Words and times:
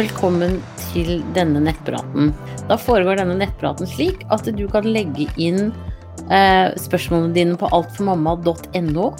Velkommen 0.00 0.54
til 0.94 1.18
denne 1.36 1.60
nettpraten. 1.60 2.30
Da 2.70 2.76
foregår 2.80 3.18
denne 3.20 3.34
nettpraten 3.36 3.88
slik 3.90 4.22
at 4.32 4.46
du 4.56 4.62
kan 4.72 4.86
legge 4.88 5.26
inn 5.36 5.74
eh, 6.32 6.70
spørsmålene 6.80 7.34
dine 7.36 7.58
på 7.60 7.68
altformamma.no, 7.68 9.10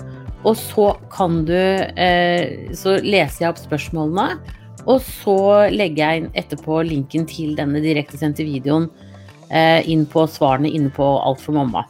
og 0.40 0.57
så 0.57 0.86
kan 1.12 1.43
du 1.45 1.53
eh, 1.58 2.72
Så 2.72 2.96
leser 3.04 3.43
jeg 3.43 3.50
opp 3.50 3.61
spørsmålene, 3.61 4.39
og 4.86 5.04
så 5.04 5.36
legger 5.68 6.00
jeg 6.00 6.22
inn 6.22 6.32
etterpå 6.46 6.81
linken 6.89 7.29
til 7.29 7.53
denne 7.61 7.85
direktesendte 7.85 8.49
videoen 8.49 8.89
eh, 9.53 9.85
inn 9.85 10.08
på 10.08 10.25
svarene 10.32 10.72
inne 10.72 10.89
på 10.96 11.12
Alt 11.21 11.44
for 11.44 11.61
mamma. 11.61 11.85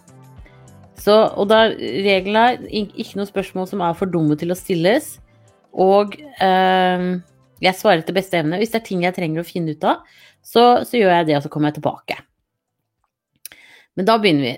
Så, 0.98 1.14
og 1.30 1.52
da 1.52 1.68
reglene 1.70 2.58
er 2.58 2.90
ikke 2.90 3.22
noe 3.22 3.30
spørsmål 3.30 3.70
som 3.70 3.86
er 3.86 3.94
for 4.02 4.10
dumme 4.10 4.34
til 4.40 4.50
å 4.50 4.58
stilles. 4.58 5.20
Og 5.78 6.18
eh, 6.42 7.20
jeg 7.60 7.76
svarer 7.76 8.02
etter 8.02 8.16
beste 8.16 8.40
evne. 8.40 8.58
Hvis 8.60 8.72
det 8.72 8.80
er 8.80 8.88
ting 8.88 9.04
jeg 9.04 9.16
trenger 9.16 9.42
å 9.42 9.46
finne 9.46 9.76
ut 9.76 9.86
av, 9.86 10.02
så, 10.40 10.82
så 10.88 10.96
gjør 10.96 11.14
jeg 11.18 11.28
det, 11.28 11.36
og 11.38 11.44
så 11.44 11.52
kommer 11.52 11.70
jeg 11.70 11.80
tilbake. 11.80 12.18
Men 13.98 14.08
da 14.08 14.16
begynner 14.20 14.46
vi. 14.46 14.56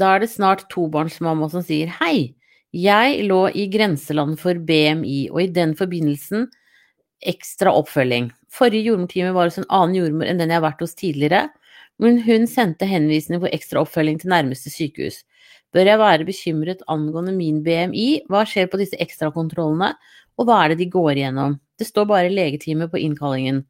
Da 0.00 0.14
er 0.14 0.22
det 0.22 0.30
snart 0.32 0.68
tobarnsmamma 0.70 1.50
som 1.52 1.64
sier 1.66 1.90
hei. 2.00 2.32
Jeg 2.70 3.24
lå 3.26 3.44
i 3.50 3.66
grenseland 3.70 4.38
for 4.38 4.54
BMI, 4.54 5.30
og 5.32 5.42
i 5.42 5.52
den 5.54 5.74
forbindelsen 5.78 6.46
ekstra 7.26 7.72
oppfølging. 7.76 8.30
Forrige 8.50 8.90
jordmortime 8.90 9.32
var 9.34 9.50
hos 9.50 9.58
en 9.60 9.68
annen 9.68 9.98
jordmor 9.98 10.30
enn 10.30 10.38
den 10.40 10.52
jeg 10.52 10.60
har 10.60 10.68
vært 10.68 10.84
hos 10.84 10.94
tidligere, 10.98 11.48
men 12.00 12.22
hun 12.24 12.46
sendte 12.48 12.88
henvisning 12.88 13.42
for 13.42 13.52
ekstra 13.52 13.82
oppfølging 13.82 14.20
til 14.22 14.32
nærmeste 14.32 14.72
sykehus. 14.72 15.20
Bør 15.74 15.86
jeg 15.86 16.00
være 16.00 16.26
bekymret 16.26 16.80
angående 16.90 17.34
min 17.36 17.60
BMI? 17.66 18.24
Hva 18.30 18.42
skjer 18.48 18.70
på 18.70 18.80
disse 18.80 18.98
ekstrakontrollene, 19.02 19.92
og 20.40 20.48
hva 20.48 20.62
er 20.64 20.72
det 20.72 20.80
de 20.80 20.88
går 20.92 21.18
igjennom? 21.18 21.58
Det 21.76 21.86
står 21.88 22.08
bare 22.08 22.32
legetime 22.32 22.88
på 22.88 23.00
innkallingen. 23.00 23.62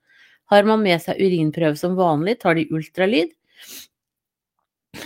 Har 0.50 0.66
man 0.66 0.82
med 0.82 1.02
seg 1.02 1.18
urinprøve 1.18 1.78
som 1.78 1.96
vanlig, 1.98 2.38
tar 2.42 2.56
de 2.58 2.68
ultralyd. 2.74 3.30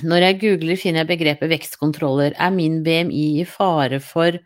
Når 0.05 0.25
jeg 0.25 0.41
googler, 0.41 0.81
finner 0.81 1.03
jeg 1.03 1.11
begrepet 1.13 1.53
vekstkontroller. 1.53 2.37
Er 2.41 2.53
min 2.53 2.83
BMI 2.85 3.25
i 3.43 3.47
fare 3.49 4.01
for 4.05 4.37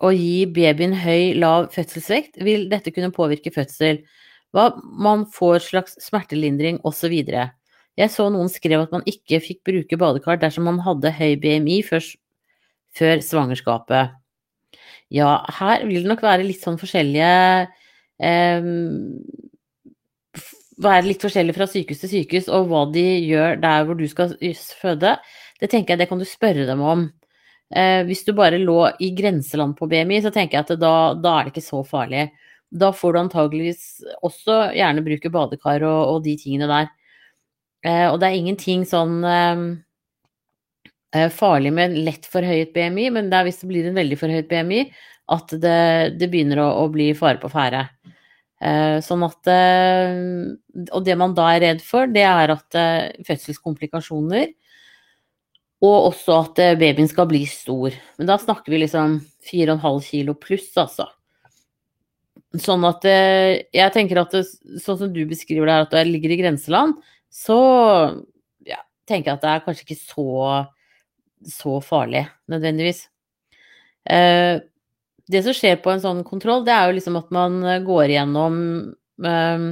å 0.00 0.12
gi 0.16 0.46
babyen 0.48 0.96
høy, 0.96 1.36
lav 1.40 1.68
fødselsvekt? 1.74 2.40
Vil 2.44 2.68
dette 2.72 2.92
kunne 2.96 3.12
påvirke 3.12 3.52
fødsel? 3.52 4.02
Hva 4.56 4.70
man 4.80 5.26
får 5.30 5.66
slags 5.68 5.98
smertelindring, 6.02 6.80
osv. 6.88 7.12
Jeg 8.00 8.12
så 8.12 8.30
noen 8.32 8.48
skrev 8.52 8.86
at 8.86 8.94
man 8.94 9.04
ikke 9.08 9.42
fikk 9.44 9.60
bruke 9.68 10.00
badekar 10.00 10.40
dersom 10.40 10.68
man 10.68 10.80
hadde 10.84 11.12
høy 11.16 11.36
BMI 11.40 11.82
før, 11.86 12.08
før 12.96 13.20
svangerskapet. 13.24 14.16
Ja, 15.10 15.40
her 15.58 15.84
vil 15.88 16.04
det 16.04 16.10
nok 16.12 16.22
være 16.22 16.46
litt 16.46 16.62
sånn 16.62 16.78
forskjellige 16.78 17.30
eh, 18.22 18.68
Være 20.80 21.04
litt 21.04 21.20
forskjellig 21.20 21.54
fra 21.56 21.66
sykehus 21.68 22.04
til 22.04 22.12
sykehus, 22.14 22.46
og 22.48 22.70
hva 22.70 22.86
de 22.94 23.04
gjør 23.28 23.58
der 23.60 23.82
hvor 23.84 23.98
du 23.98 24.06
skal 24.08 24.32
føde. 24.80 25.16
Det 25.60 25.68
tenker 25.68 25.92
jeg 25.92 26.00
det 26.00 26.06
kan 26.08 26.22
du 26.22 26.24
spørre 26.24 26.64
dem 26.64 26.80
om. 26.80 27.02
Eh, 27.68 28.00
hvis 28.08 28.24
du 28.24 28.32
bare 28.32 28.58
lå 28.62 28.78
i 29.02 29.10
grenseland 29.12 29.76
på 29.76 29.90
BMI, 29.90 30.22
så 30.24 30.32
tenker 30.32 30.56
jeg 30.56 30.64
at 30.64 30.80
da, 30.80 30.94
da 31.20 31.34
er 31.36 31.50
det 31.50 31.52
ikke 31.52 31.66
så 31.66 31.82
farlig. 31.84 32.30
Da 32.70 32.92
får 32.96 33.12
du 33.12 33.20
antageligvis 33.20 33.84
også 34.24 34.70
gjerne 34.78 35.04
bruke 35.04 35.34
badekar 35.34 35.84
og, 35.84 36.00
og 36.14 36.24
de 36.24 36.38
tingene 36.40 36.70
der. 36.70 36.88
Eh, 37.84 38.06
og 38.08 38.20
det 38.20 38.30
er 38.30 38.40
ingenting 38.40 38.84
sånn 38.88 39.20
eh, 39.24 39.60
eh, 39.60 39.68
farlig 41.34 41.72
med 41.74 41.90
en 41.90 42.04
lett 42.06 42.26
forhøyet 42.30 42.74
BMI, 42.74 43.08
men 43.16 43.30
det 43.30 43.38
er 43.38 43.48
hvis 43.48 43.60
det 43.62 43.70
blir 43.70 43.88
en 43.88 43.98
veldig 43.98 44.18
forhøyet 44.20 44.50
BMI, 44.50 44.84
at 45.34 45.54
det, 45.62 45.80
det 46.20 46.28
begynner 46.30 46.62
å, 46.62 46.68
å, 46.82 46.88
bli 46.90 47.10
fare 47.18 47.38
på 47.42 47.50
ferde. 47.50 47.84
sånn 49.06 49.22
at 49.22 49.50
Og 50.92 51.04
det 51.06 51.14
man 51.16 51.34
da 51.34 51.46
er 51.54 51.62
redd 51.64 51.84
for, 51.86 52.10
det 52.10 52.24
er 52.26 52.52
at 52.54 52.78
fødselskomplikasjoner 53.26 54.50
og 55.80 56.10
også 56.10 56.36
at 56.42 56.60
babyen 56.80 57.08
skal 57.08 57.28
bli 57.30 57.44
stor. 57.48 57.94
Men 58.18 58.28
da 58.28 58.36
snakker 58.40 58.72
vi 58.72 58.82
liksom 58.82 59.16
4,5 59.48 60.02
kilo 60.04 60.34
pluss, 60.36 60.68
altså. 60.80 61.06
Sånn 62.58 62.82
at 62.88 63.06
jeg 63.06 63.94
tenker 63.94 64.20
at 64.20 64.34
det, 64.34 64.42
sånn 64.82 64.98
som 64.98 65.14
du 65.14 65.22
beskriver 65.30 65.68
det 65.68 65.76
her, 65.76 65.86
at 65.86 65.94
du 65.94 66.10
ligger 66.10 66.34
i 66.34 66.40
grenseland, 66.40 66.98
så 67.30 67.60
ja, 68.66 68.80
tenker 69.08 69.30
jeg 69.30 69.38
at 69.38 69.44
det 69.44 69.52
er 69.54 69.64
kanskje 69.64 69.86
ikke 69.86 70.00
så, 70.02 70.28
så 71.46 71.78
farlig, 71.84 72.26
nødvendigvis. 72.50 73.04
Eh, 74.10 74.60
det 75.30 75.42
som 75.46 75.54
skjer 75.54 75.78
på 75.82 75.92
en 75.92 76.02
sånn 76.02 76.24
kontroll, 76.26 76.64
det 76.66 76.74
er 76.74 76.88
jo 76.88 76.96
liksom 76.96 77.18
at 77.20 77.30
man 77.34 77.60
går 77.84 78.10
igjennom 78.10 78.56
eh, 79.26 79.66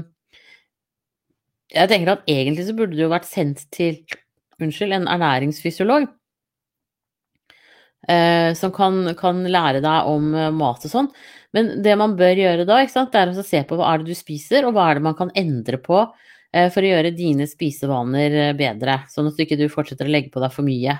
Jeg 1.74 1.90
tenker 1.90 2.12
at 2.14 2.28
egentlig 2.30 2.68
så 2.68 2.76
burde 2.76 2.96
det 2.96 3.04
jo 3.04 3.10
vært 3.12 3.28
sendt 3.28 3.66
til 3.74 3.98
unnskyld, 4.58 4.94
en 4.94 5.10
ernæringsfysiolog. 5.10 6.06
Eh, 8.08 8.54
som 8.56 8.72
kan, 8.72 9.02
kan, 9.18 9.42
lære 9.44 9.82
deg 9.84 10.08
om 10.08 10.30
eh, 10.32 10.54
mat 10.54 10.86
og 10.86 10.92
sånn. 10.92 11.10
Men 11.52 11.74
det 11.84 11.96
man 12.00 12.16
bør 12.16 12.40
gjøre 12.40 12.64
da, 12.68 12.80
sant, 12.88 13.12
det 13.12 13.20
er 13.20 13.34
å 13.34 13.44
se 13.44 13.60
på 13.68 13.76
hva 13.76 13.92
er 13.92 14.00
det 14.00 14.14
du 14.14 14.16
spiser, 14.16 14.64
og 14.64 14.76
hva 14.76 14.88
er 14.88 14.98
det 14.98 15.04
man 15.04 15.18
kan 15.18 15.32
endre 15.36 15.80
på 15.82 16.06
Eh, 16.56 16.70
for 16.72 16.84
å 16.84 16.90
gjøre 16.90 17.12
dine 17.16 17.44
spisevaner 17.48 18.36
eh, 18.48 18.54
bedre, 18.56 19.02
sånn 19.12 19.28
at 19.28 19.36
du 19.36 19.44
ikke 19.44 19.68
fortsetter 19.72 20.08
å 20.08 20.12
legge 20.12 20.32
på 20.32 20.40
deg 20.40 20.54
for 20.54 20.64
mye. 20.66 20.96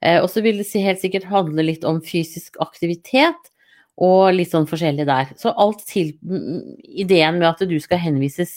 Eh, 0.00 0.18
og 0.22 0.28
så 0.32 0.42
vil 0.44 0.60
det 0.60 0.82
helt 0.84 1.02
sikkert 1.02 1.28
handle 1.30 1.64
litt 1.66 1.84
om 1.88 2.00
fysisk 2.04 2.56
aktivitet 2.62 3.50
og 4.00 4.32
litt 4.32 4.52
sånn 4.52 4.68
forskjellig 4.68 5.06
der. 5.08 5.32
Så 5.36 5.52
alt 5.52 5.84
til 5.88 6.14
Ideen 6.88 7.40
med 7.40 7.50
at 7.50 7.60
du 7.68 7.76
skal 7.82 8.00
henvises 8.00 8.54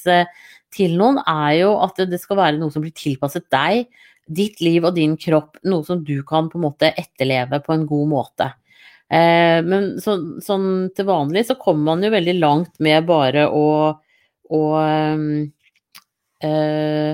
til 0.73 0.95
noen, 0.97 1.19
er 1.27 1.59
jo 1.59 1.73
at 1.83 1.99
det 2.07 2.19
skal 2.21 2.39
være 2.39 2.59
noe 2.61 2.71
som 2.71 2.83
blir 2.85 2.95
tilpasset 2.95 3.49
deg, 3.51 3.89
ditt 4.23 4.61
liv 4.63 4.85
og 4.87 4.95
din 4.95 5.17
kropp. 5.19 5.59
Noe 5.67 5.83
som 5.83 5.99
du 6.07 6.21
kan 6.27 6.47
på 6.49 6.57
en 6.57 6.63
måte 6.69 6.93
etterleve 6.95 7.59
på 7.65 7.75
en 7.75 7.83
god 7.89 8.07
måte. 8.13 8.47
Men 9.11 9.99
så, 10.01 10.15
sånn 10.41 10.89
til 10.95 11.05
vanlig 11.05 11.43
så 11.49 11.59
kommer 11.59 11.91
man 11.91 12.07
jo 12.07 12.13
veldig 12.15 12.37
langt 12.39 12.79
med 12.81 13.03
bare 13.05 13.43
å, 13.51 13.67
å 14.47 14.61
øh, 16.47 17.11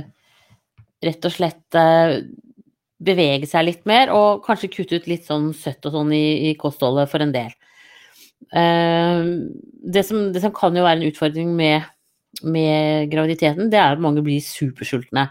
rett 1.05 1.27
og 1.27 1.33
slett 1.33 1.77
eh, 1.77 2.19
bevege 2.99 3.47
seg 3.47 3.65
litt 3.67 3.85
mer, 3.89 4.11
og 4.11 4.43
kanskje 4.45 4.71
kutte 4.73 4.99
ut 4.99 5.07
litt 5.09 5.27
sånn 5.27 5.51
søtt 5.55 5.85
og 5.87 5.95
sånn 5.95 6.11
i, 6.15 6.49
i 6.49 6.55
kostholdet 6.59 7.11
for 7.11 7.23
en 7.23 7.33
del. 7.35 7.53
Uh, 8.55 9.47
det, 9.83 10.03
som, 10.07 10.29
det, 10.33 10.41
som, 10.43 10.53
kan 10.55 10.75
jo 10.75 10.85
være 10.85 11.01
en 11.01 11.11
utfordring 11.11 11.53
med, 11.55 11.87
med, 12.43 13.07
graviditeten, 13.11 13.69
det 13.71 13.79
er 13.79 13.95
at 13.95 14.03
mange 14.03 14.23
blir 14.25 14.43
supersultne. 14.43 15.29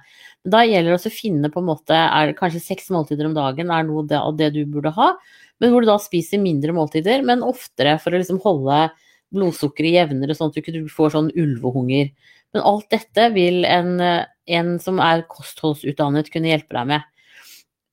Da 0.48 0.62
gjelder 0.64 0.94
det 0.94 1.10
å 1.10 1.12
finne 1.12 1.50
på 1.52 1.60
en 1.60 1.68
måte 1.68 1.96
er 1.98 2.30
det 2.30 2.38
Kanskje 2.38 2.62
seks 2.62 2.88
måltider 2.94 3.26
om 3.28 3.34
dagen 3.36 3.72
er 3.74 3.84
noe 3.84 4.06
av 4.16 4.38
det 4.38 4.52
du 4.54 4.62
burde 4.70 4.94
ha, 4.96 5.12
men 5.58 5.72
hvor 5.72 5.82
du 5.82 5.90
da 5.90 5.98
spiser 6.00 6.40
mindre 6.40 6.72
måltider, 6.76 7.24
men 7.26 7.44
oftere 7.44 7.96
for 8.00 8.14
å 8.14 8.20
liksom 8.22 8.40
holde 8.44 8.86
blodsukkeret 9.34 9.96
jevnere, 9.96 10.36
sånn 10.36 10.48
at 10.48 10.56
du 10.56 10.62
ikke 10.62 10.86
får 10.92 11.12
sånn 11.12 11.32
ulvehunger. 11.36 12.12
Men 12.54 12.64
alt 12.64 12.86
dette 12.94 13.26
vil 13.34 13.66
en, 13.68 13.98
en 14.00 14.70
som 14.80 15.02
er 15.04 15.26
kostholdsutdannet, 15.28 16.30
kunne 16.32 16.48
hjelpe 16.48 16.78
deg 16.78 16.92
med. 16.94 17.17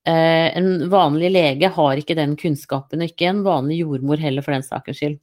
Eh, 0.06 0.58
en 0.58 0.90
vanlig 0.92 1.32
lege 1.34 1.70
har 1.74 2.02
ikke 2.02 2.18
den 2.18 2.36
kunnskapen, 2.38 3.02
og 3.02 3.10
ikke 3.10 3.32
en 3.32 3.46
vanlig 3.46 3.82
jordmor 3.82 4.22
heller, 4.22 4.46
for 4.46 4.54
den 4.54 4.66
sakens 4.66 5.02
skyld. 5.02 5.18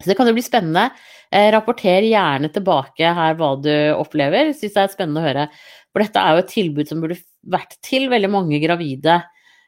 Så 0.00 0.08
det 0.08 0.16
kan 0.16 0.30
jo 0.30 0.36
bli 0.36 0.44
spennende. 0.44 0.86
Eh, 1.28 1.50
rapporter 1.52 2.06
gjerne 2.06 2.48
tilbake 2.54 3.10
her 3.16 3.36
hva 3.36 3.50
du 3.60 3.72
opplever. 3.98 4.54
Syns 4.56 4.76
det 4.76 4.84
er 4.86 4.94
spennende 4.94 5.20
å 5.20 5.26
høre. 5.26 5.48
For 5.92 6.04
dette 6.04 6.22
er 6.22 6.36
jo 6.36 6.44
et 6.44 6.54
tilbud 6.54 6.88
som 6.88 7.02
burde 7.02 7.18
vært 7.52 7.76
til 7.84 8.08
veldig 8.12 8.30
mange 8.32 8.62
gravide. 8.62 9.20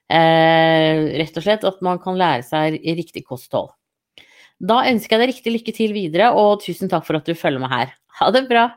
Eh, 0.09 1.05
rett 1.21 1.37
og 1.37 1.45
slett 1.45 1.67
at 1.69 1.85
man 1.85 2.01
kan 2.03 2.17
lære 2.17 2.47
seg 2.47 2.79
riktig 2.81 3.27
kosthold. 3.29 3.75
Da 4.63 4.85
ønsker 4.87 5.19
jeg 5.19 5.25
deg 5.25 5.33
riktig 5.35 5.57
lykke 5.57 5.75
til 5.75 5.97
videre, 5.97 6.31
og 6.39 6.63
tusen 6.63 6.89
takk 6.89 7.05
for 7.09 7.19
at 7.19 7.27
du 7.27 7.35
følger 7.35 7.61
med 7.61 7.75
her. 7.75 7.93
Ha 8.21 8.31
det 8.33 8.47
bra! 8.49 8.71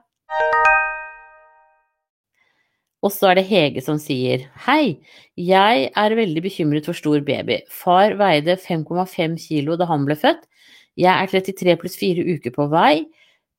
Og 3.05 3.13
så 3.13 3.29
er 3.29 3.37
det 3.37 3.45
Hege 3.45 3.83
som 3.85 3.99
sier 4.01 4.47
Hei, 4.65 4.97
jeg 5.37 5.89
er 5.93 6.17
veldig 6.17 6.41
bekymret 6.41 6.87
for 6.89 6.97
stor 6.97 7.21
baby. 7.25 7.59
Far 7.69 8.15
veide 8.17 8.57
5,5 8.57 9.35
kilo 9.43 9.77
da 9.77 9.85
han 9.91 10.07
ble 10.07 10.17
født. 10.17 10.47
Jeg 10.97 11.11
er 11.11 11.29
33 11.29 11.75
pluss 11.77 11.99
4 11.99 12.23
uker 12.35 12.55
på 12.55 12.65
vei. 12.71 13.05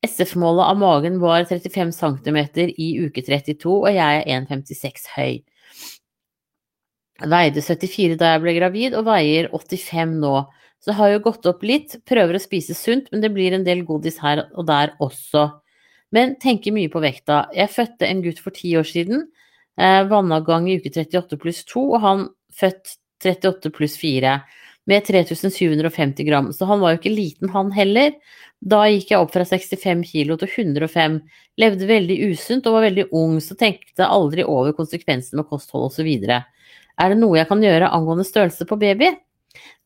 SF-målet 0.05 0.65
av 0.67 0.79
magen 0.81 1.19
var 1.21 1.45
35 1.47 1.93
cm 1.95 2.39
i 2.75 2.89
uke 3.05 3.23
32, 3.23 3.71
og 3.71 3.87
jeg 3.93 4.23
er 4.25 4.41
1,56 4.43 5.07
høy. 5.15 5.39
Veide 7.31 7.63
74 7.65 8.17
da 8.19 8.33
jeg 8.33 8.43
ble 8.43 8.53
gravid, 8.59 8.97
og 8.97 9.07
veier 9.07 9.47
85 9.53 10.19
nå. 10.21 10.33
Så 10.83 10.93
har 10.97 11.13
jo 11.13 11.23
gått 11.25 11.47
opp 11.49 11.63
litt. 11.65 11.95
Prøver 12.05 12.37
å 12.37 12.41
spise 12.43 12.75
sunt, 12.77 13.07
men 13.11 13.23
det 13.23 13.31
blir 13.33 13.55
en 13.55 13.65
del 13.65 13.81
godis 13.87 14.19
her 14.21 14.43
og 14.51 14.67
der 14.67 14.93
også. 15.03 15.47
Men 16.15 16.37
tenker 16.39 16.75
mye 16.75 16.91
på 16.91 17.01
vekta. 17.03 17.47
Jeg 17.55 17.73
fødte 17.73 18.07
en 18.07 18.21
gutt 18.23 18.39
for 18.43 18.55
ti 18.55 18.71
år 18.79 18.87
siden. 18.87 19.25
Eh, 19.77 20.03
vannavgang 20.09 20.69
i 20.69 20.77
uke 20.79 20.91
38 20.93 21.37
pluss 21.41 21.63
2, 21.67 21.83
og 21.97 22.01
han 22.01 22.23
født 22.55 22.95
38 23.25 23.73
pluss 23.75 23.97
4. 23.99 24.39
med 24.87 25.03
3750 25.03 26.23
gram. 26.23 26.53
Så 26.53 26.65
han 26.65 26.79
var 26.79 26.93
jo 26.93 26.97
ikke 27.01 27.11
liten, 27.11 27.49
han 27.51 27.73
heller. 27.75 28.13
Da 28.63 28.85
gikk 28.87 29.09
jeg 29.11 29.19
opp 29.19 29.33
fra 29.33 29.43
65 29.43 30.05
kilo 30.07 30.37
til 30.39 30.47
105. 30.47 31.17
Levde 31.59 31.89
veldig 31.89 32.15
usunt 32.31 32.69
og 32.69 32.77
var 32.77 32.85
veldig 32.87 33.09
ung, 33.11 33.35
så 33.43 33.57
tenkte 33.59 34.07
aldri 34.07 34.45
over 34.47 34.71
konsekvensene 34.77 35.41
med 35.41 35.49
kosthold 35.51 35.89
osv. 35.89 36.07
Er 36.97 37.11
det 37.11 37.19
noe 37.19 37.35
jeg 37.35 37.49
kan 37.49 37.61
gjøre 37.61 37.91
angående 37.91 38.25
størrelse 38.25 38.63
på 38.69 38.79
baby? 38.79 39.11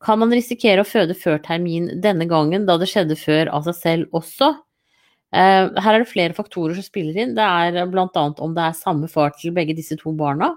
Kan 0.02 0.22
man 0.22 0.30
risikere 0.30 0.84
å 0.84 0.88
føde 0.88 1.18
før 1.18 1.42
termin 1.42 1.90
denne 2.00 2.28
gangen, 2.30 2.64
da 2.68 2.78
det 2.78 2.88
skjedde 2.92 3.18
før 3.18 3.50
av 3.50 3.66
seg 3.66 3.80
selv 3.80 4.16
også? 4.22 4.54
Uh, 5.32 5.72
her 5.80 5.94
er 5.96 6.02
det 6.02 6.10
flere 6.10 6.36
faktorer 6.36 6.76
som 6.76 6.84
spiller 6.84 7.16
inn. 7.16 7.32
Det 7.36 7.44
er 7.44 7.88
bl.a. 7.88 8.08
om 8.12 8.56
det 8.56 8.66
er 8.66 8.76
samme 8.76 9.08
far 9.08 9.32
til 9.38 9.54
begge 9.56 9.76
disse 9.76 9.96
to 10.00 10.12
barna. 10.16 10.52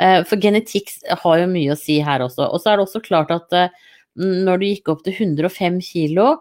Uh, 0.00 0.22
for 0.28 0.40
genetikk 0.40 0.94
har 1.24 1.42
jo 1.42 1.50
mye 1.52 1.74
å 1.74 1.78
si 1.78 1.98
her 2.04 2.24
også. 2.24 2.48
Og 2.48 2.62
så 2.62 2.72
er 2.72 2.78
det 2.78 2.86
også 2.86 3.04
klart 3.04 3.34
at 3.34 3.56
uh, 3.56 3.90
når 4.16 4.60
du 4.60 4.68
gikk 4.70 4.92
opp 4.92 5.04
til 5.04 5.16
105 5.16 5.80
kilo, 5.84 6.36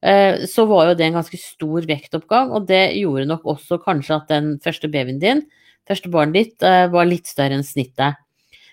så 0.00 0.64
var 0.64 0.86
jo 0.88 0.92
det 0.96 1.04
en 1.04 1.16
ganske 1.18 1.36
stor 1.36 1.84
vektoppgang, 1.84 2.54
og 2.56 2.64
det 2.70 2.94
gjorde 2.96 3.26
nok 3.28 3.42
også 3.52 3.76
kanskje 3.84 4.14
at 4.16 4.30
den 4.32 4.46
første 4.64 4.88
babyen 4.88 5.18
din, 5.20 5.42
første 5.84 6.08
barnet 6.08 6.38
ditt, 6.38 6.64
var 6.64 7.04
litt 7.04 7.28
større 7.28 7.58
enn 7.58 7.66
snittet. 7.68 8.16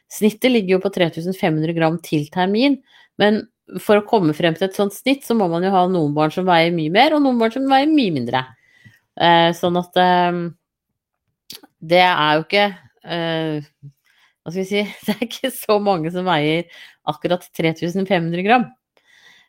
Snittet 0.08 0.54
ligger 0.54 0.78
jo 0.78 0.80
på 0.86 0.94
3500 0.96 1.76
gram 1.76 2.00
til 2.00 2.24
termin, 2.32 2.80
men 3.20 3.42
for 3.84 4.00
å 4.00 4.06
komme 4.08 4.36
frem 4.38 4.56
til 4.56 4.68
et 4.70 4.78
sånt 4.78 4.96
snitt, 4.96 5.26
så 5.28 5.36
må 5.38 5.50
man 5.52 5.66
jo 5.66 5.74
ha 5.74 5.84
noen 5.92 6.16
barn 6.16 6.34
som 6.34 6.48
veier 6.48 6.74
mye 6.76 6.94
mer, 6.94 7.16
og 7.16 7.24
noen 7.24 7.40
barn 7.42 7.54
som 7.54 7.68
veier 7.70 7.90
mye 7.92 8.16
mindre. 8.16 8.44
Eh, 9.18 9.52
sånn 9.58 9.78
at 9.80 10.00
eh, 10.02 10.42
det 11.94 12.04
er 12.06 12.38
jo 12.38 12.44
ikke 12.44 12.66
eh, 12.68 13.66
Hva 14.46 14.52
skal 14.52 14.62
vi 14.62 14.68
si 14.70 14.84
Det 15.08 15.16
er 15.16 15.24
ikke 15.26 15.52
så 15.54 15.80
mange 15.82 16.12
som 16.14 16.28
veier 16.28 16.68
akkurat 17.08 17.46
3500 17.56 18.44
gram. 18.46 18.68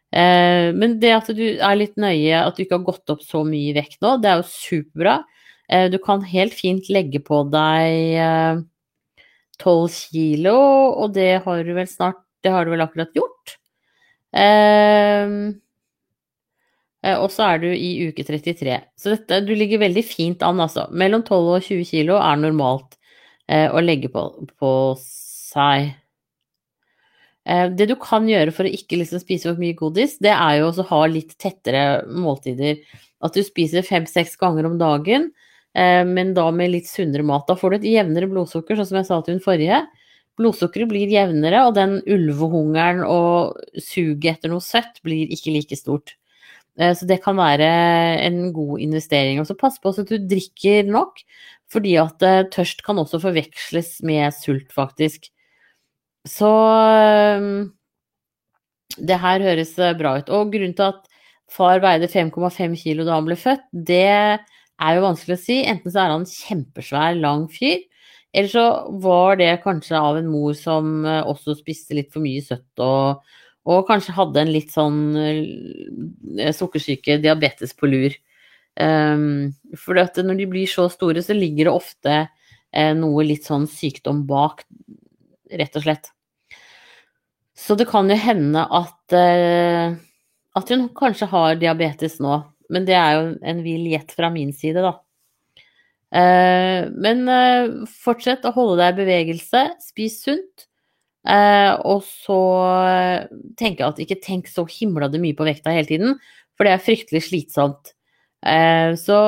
Eh, 0.09 0.71
men 0.73 0.97
det 1.03 1.13
at 1.13 1.29
du 1.37 1.45
er 1.45 1.77
litt 1.77 1.99
nøye, 2.01 2.39
at 2.41 2.57
du 2.57 2.65
ikke 2.65 2.79
har 2.79 2.87
gått 2.87 3.13
opp 3.13 3.25
så 3.25 3.43
mye 3.45 3.73
i 3.73 3.77
vekt 3.77 4.01
nå, 4.05 4.17
det 4.23 4.31
er 4.31 4.41
jo 4.41 4.49
superbra. 4.53 5.19
Eh, 5.69 5.89
du 5.93 5.99
kan 6.01 6.25
helt 6.25 6.57
fint 6.57 6.89
legge 6.93 7.21
på 7.25 7.43
deg 7.53 8.23
12 9.61 9.69
eh, 9.69 9.99
kilo, 9.99 10.57
og 11.03 11.13
det 11.19 11.33
har 11.45 11.65
du 11.65 11.75
vel 11.77 11.91
snart 11.91 12.25
Det 12.39 12.53
har 12.55 12.65
du 12.65 12.71
vel 12.71 12.85
akkurat 12.85 13.11
gjort? 13.19 13.59
Ehm, 14.37 15.61
eh, 17.03 17.17
og 17.17 17.31
så 17.33 17.47
er 17.53 17.63
du 17.63 17.69
i 17.73 18.09
uke 18.09 18.25
33. 18.27 18.81
Så 18.99 19.15
dette, 19.15 19.41
du 19.47 19.55
ligger 19.57 19.83
veldig 19.85 20.05
fint 20.07 20.45
an, 20.47 20.61
altså. 20.65 20.89
Mellom 20.93 21.25
12 21.25 21.55
og 21.57 21.65
20 21.65 21.89
kilo 21.89 22.19
er 22.21 22.41
normalt 22.41 22.99
eh, 23.49 23.69
å 23.71 23.83
legge 23.85 24.13
på, 24.13 24.29
på 24.61 24.73
seg. 25.03 25.93
Eh, 27.49 27.67
det 27.73 27.89
du 27.91 27.97
kan 28.01 28.29
gjøre 28.29 28.55
for 28.55 28.69
å 28.69 28.73
ikke 28.73 29.01
liksom 29.01 29.23
spise 29.25 29.51
for 29.51 29.61
mye 29.61 29.77
godis, 29.79 30.19
det 30.23 30.35
er 30.35 30.61
jo 30.61 30.73
å 30.73 30.89
ha 30.93 31.03
litt 31.11 31.37
tettere 31.41 32.05
måltider. 32.13 32.83
At 33.25 33.35
du 33.35 33.43
spiser 33.43 33.87
fem-seks 33.87 34.37
ganger 34.39 34.69
om 34.69 34.77
dagen, 34.79 35.33
men 35.79 36.31
da 36.35 36.45
med 36.55 36.71
litt 36.71 36.87
sunnere 36.89 37.23
mat. 37.27 37.45
Da 37.47 37.55
får 37.59 37.71
du 37.71 37.77
et 37.77 37.89
jevnere 37.91 38.29
blodsukker, 38.31 38.79
sånn 38.79 38.87
som 38.89 38.99
jeg 38.99 39.07
sa 39.09 39.19
til 39.23 39.37
hun 39.37 39.43
forrige. 39.43 39.81
Blodsukkeret 40.39 40.91
blir 40.91 41.11
jevnere, 41.11 41.65
og 41.67 41.75
den 41.75 41.99
ulvehungeren 42.07 43.03
og 43.07 43.59
suget 43.75 44.37
etter 44.37 44.53
noe 44.53 44.63
søtt 44.63 45.01
blir 45.07 45.31
ikke 45.35 45.55
like 45.57 45.79
stort. 45.79 46.15
Eh, 46.79 46.95
så 46.95 47.09
det 47.11 47.21
kan 47.25 47.39
være 47.39 47.69
en 48.27 48.53
god 48.55 48.79
investering. 48.85 49.41
Og 49.41 49.49
så 49.49 49.59
pass 49.59 49.81
på 49.83 49.93
at 49.93 50.11
du 50.11 50.19
drikker 50.31 50.87
nok, 50.87 51.19
fordi 51.73 51.97
at 52.01 52.23
eh, 52.23 52.47
tørst 52.55 52.85
kan 52.87 53.01
også 53.03 53.21
forveksles 53.23 53.99
med 54.07 54.35
sult, 54.37 54.71
faktisk. 54.75 55.29
Så 56.29 56.53
eh, 56.95 57.51
det 58.99 59.21
her 59.23 59.47
høres 59.51 59.75
bra 59.99 60.19
ut. 60.21 60.31
Og 60.31 60.55
grunnen 60.55 60.77
til 60.79 60.93
at 60.93 61.05
far 61.51 61.81
veide 61.83 62.11
5,5 62.13 62.77
kilo 62.79 63.07
da 63.09 63.17
han 63.17 63.27
ble 63.27 63.39
født, 63.39 63.67
det 63.73 64.05
er 64.07 64.95
jo 64.95 65.05
vanskelig 65.07 65.39
å 65.39 65.43
si. 65.43 65.63
Enten 65.67 65.93
så 65.93 66.05
er 66.05 66.15
han 66.15 66.29
kjempesvær, 66.29 67.19
lang 67.19 67.49
fyr, 67.51 67.83
eller 68.39 68.53
så 68.53 68.65
var 69.03 69.39
det 69.41 69.51
kanskje 69.65 69.99
av 69.99 70.21
en 70.21 70.31
mor 70.31 70.55
som 70.55 71.03
eh, 71.03 71.25
også 71.27 71.57
spiste 71.59 71.97
litt 71.99 72.13
for 72.15 72.23
mye 72.23 72.45
søtt 72.45 72.83
og, 72.85 73.25
og 73.67 73.87
kanskje 73.89 74.15
hadde 74.15 74.45
en 74.45 74.53
litt 74.55 74.71
sånn 74.71 75.01
eh, 75.19 76.53
sukkersyke, 76.55 77.19
diabetes 77.25 77.75
på 77.75 77.91
lur. 77.91 78.15
Um, 78.79 79.57
for 79.75 79.99
når 79.99 80.37
de 80.39 80.47
blir 80.47 80.71
så 80.71 80.85
store, 80.93 81.25
så 81.27 81.35
ligger 81.35 81.67
det 81.67 81.75
ofte 81.75 82.15
eh, 82.15 82.93
noe 82.95 83.25
litt 83.27 83.49
sånn 83.49 83.67
sykdom 83.67 84.23
bak, 84.29 84.63
rett 85.51 85.81
og 85.81 85.85
slett. 85.85 86.13
Så 87.59 87.75
det 87.75 87.89
kan 87.91 88.07
jo 88.07 88.15
hende 88.23 88.63
at, 88.63 89.17
eh, 89.19 89.99
at 90.55 90.71
hun 90.71 90.87
kanskje 90.95 91.27
har 91.33 91.59
diabetes 91.59 92.21
nå. 92.23 92.39
Men 92.71 92.87
det 92.87 92.95
er 92.95 93.17
jo 93.17 93.27
en 93.51 93.63
vill 93.65 93.89
gjett 93.91 94.15
fra 94.15 94.31
min 94.31 94.53
side, 94.55 94.85
da. 94.85 94.95
Eh, 96.09 96.89
men 96.97 97.29
eh, 97.29 97.69
fortsett 98.01 98.47
å 98.49 98.55
holde 98.57 98.81
deg 98.81 98.95
i 98.95 99.01
bevegelse, 99.03 99.65
spis 99.85 100.23
sunt. 100.25 100.67
Eh, 101.29 101.73
og 101.85 102.05
så 102.07 102.41
tenker 103.59 103.85
jeg 103.85 103.89
at 103.89 104.03
ikke 104.05 104.21
tenk 104.25 104.49
så 104.49 104.65
himlade 104.71 105.21
mye 105.21 105.37
på 105.37 105.47
vekta 105.49 105.75
hele 105.75 105.89
tiden, 105.91 106.17
for 106.57 106.67
det 106.67 106.75
er 106.75 106.85
fryktelig 106.85 107.27
slitsomt. 107.29 107.95
så 108.99 109.19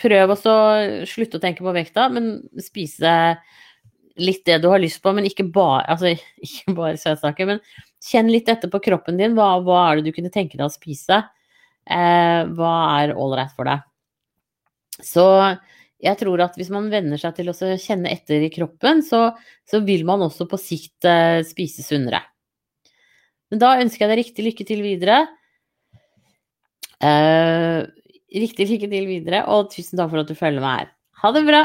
prøv 0.00 0.30
også 0.32 0.50
å 0.50 1.04
slutte 1.06 1.38
å 1.38 1.42
tenke 1.42 1.62
på 1.62 1.74
vekta, 1.76 2.08
men 2.10 2.40
spise 2.58 3.36
litt 4.16 4.44
det 4.46 4.58
du 4.62 4.68
har 4.72 4.80
lyst 4.82 5.02
på, 5.02 5.12
men 5.12 5.26
ikke 5.28 5.46
bare, 5.54 5.84
altså, 5.92 6.16
ikke 6.46 6.74
bare 6.74 6.98
søtsaker. 6.98 7.46
Men 7.46 7.62
kjenn 8.02 8.32
litt 8.32 8.48
etter 8.48 8.72
på 8.72 8.82
kroppen 8.82 9.20
din. 9.20 9.36
Hva, 9.38 9.60
hva, 9.62 9.86
er 9.90 10.00
det 10.00 10.10
du 10.10 10.16
kunne 10.16 10.34
tenke 10.34 10.58
deg 10.58 10.66
å 10.66 10.72
spise? 10.72 11.22
Hva 11.84 12.74
er 12.98 13.14
ålreit 13.14 13.54
for 13.54 13.68
deg? 13.68 13.84
Så 15.04 15.24
jeg 16.04 16.18
tror 16.20 16.42
at 16.44 16.56
hvis 16.58 16.72
man 16.72 16.90
venner 16.92 17.20
seg 17.20 17.36
til 17.36 17.50
å 17.52 17.56
kjenne 17.56 18.12
etter 18.12 18.44
i 18.44 18.52
kroppen, 18.52 19.02
så, 19.04 19.28
så 19.68 19.80
vil 19.84 20.04
man 20.08 20.24
også 20.26 20.48
på 20.50 20.60
sikt 20.60 21.06
uh, 21.08 21.40
spise 21.46 21.84
sunnere. 21.86 22.20
Men 23.52 23.60
da 23.62 23.76
ønsker 23.80 24.04
jeg 24.04 24.10
deg 24.10 24.20
riktig 24.24 24.46
lykke 24.48 24.66
til 24.66 24.82
videre. 24.84 25.20
Eh, 27.04 27.80
riktig 28.34 28.66
lykke 28.70 28.88
til 28.90 29.08
videre, 29.08 29.44
og 29.52 29.70
tusen 29.70 30.00
takk 30.00 30.10
for 30.10 30.22
at 30.22 30.30
du 30.30 30.36
følger 30.38 30.64
meg 30.64 30.80
her. 30.80 30.92
Ha 31.22 31.32
det 31.36 31.44
bra! 31.46 31.64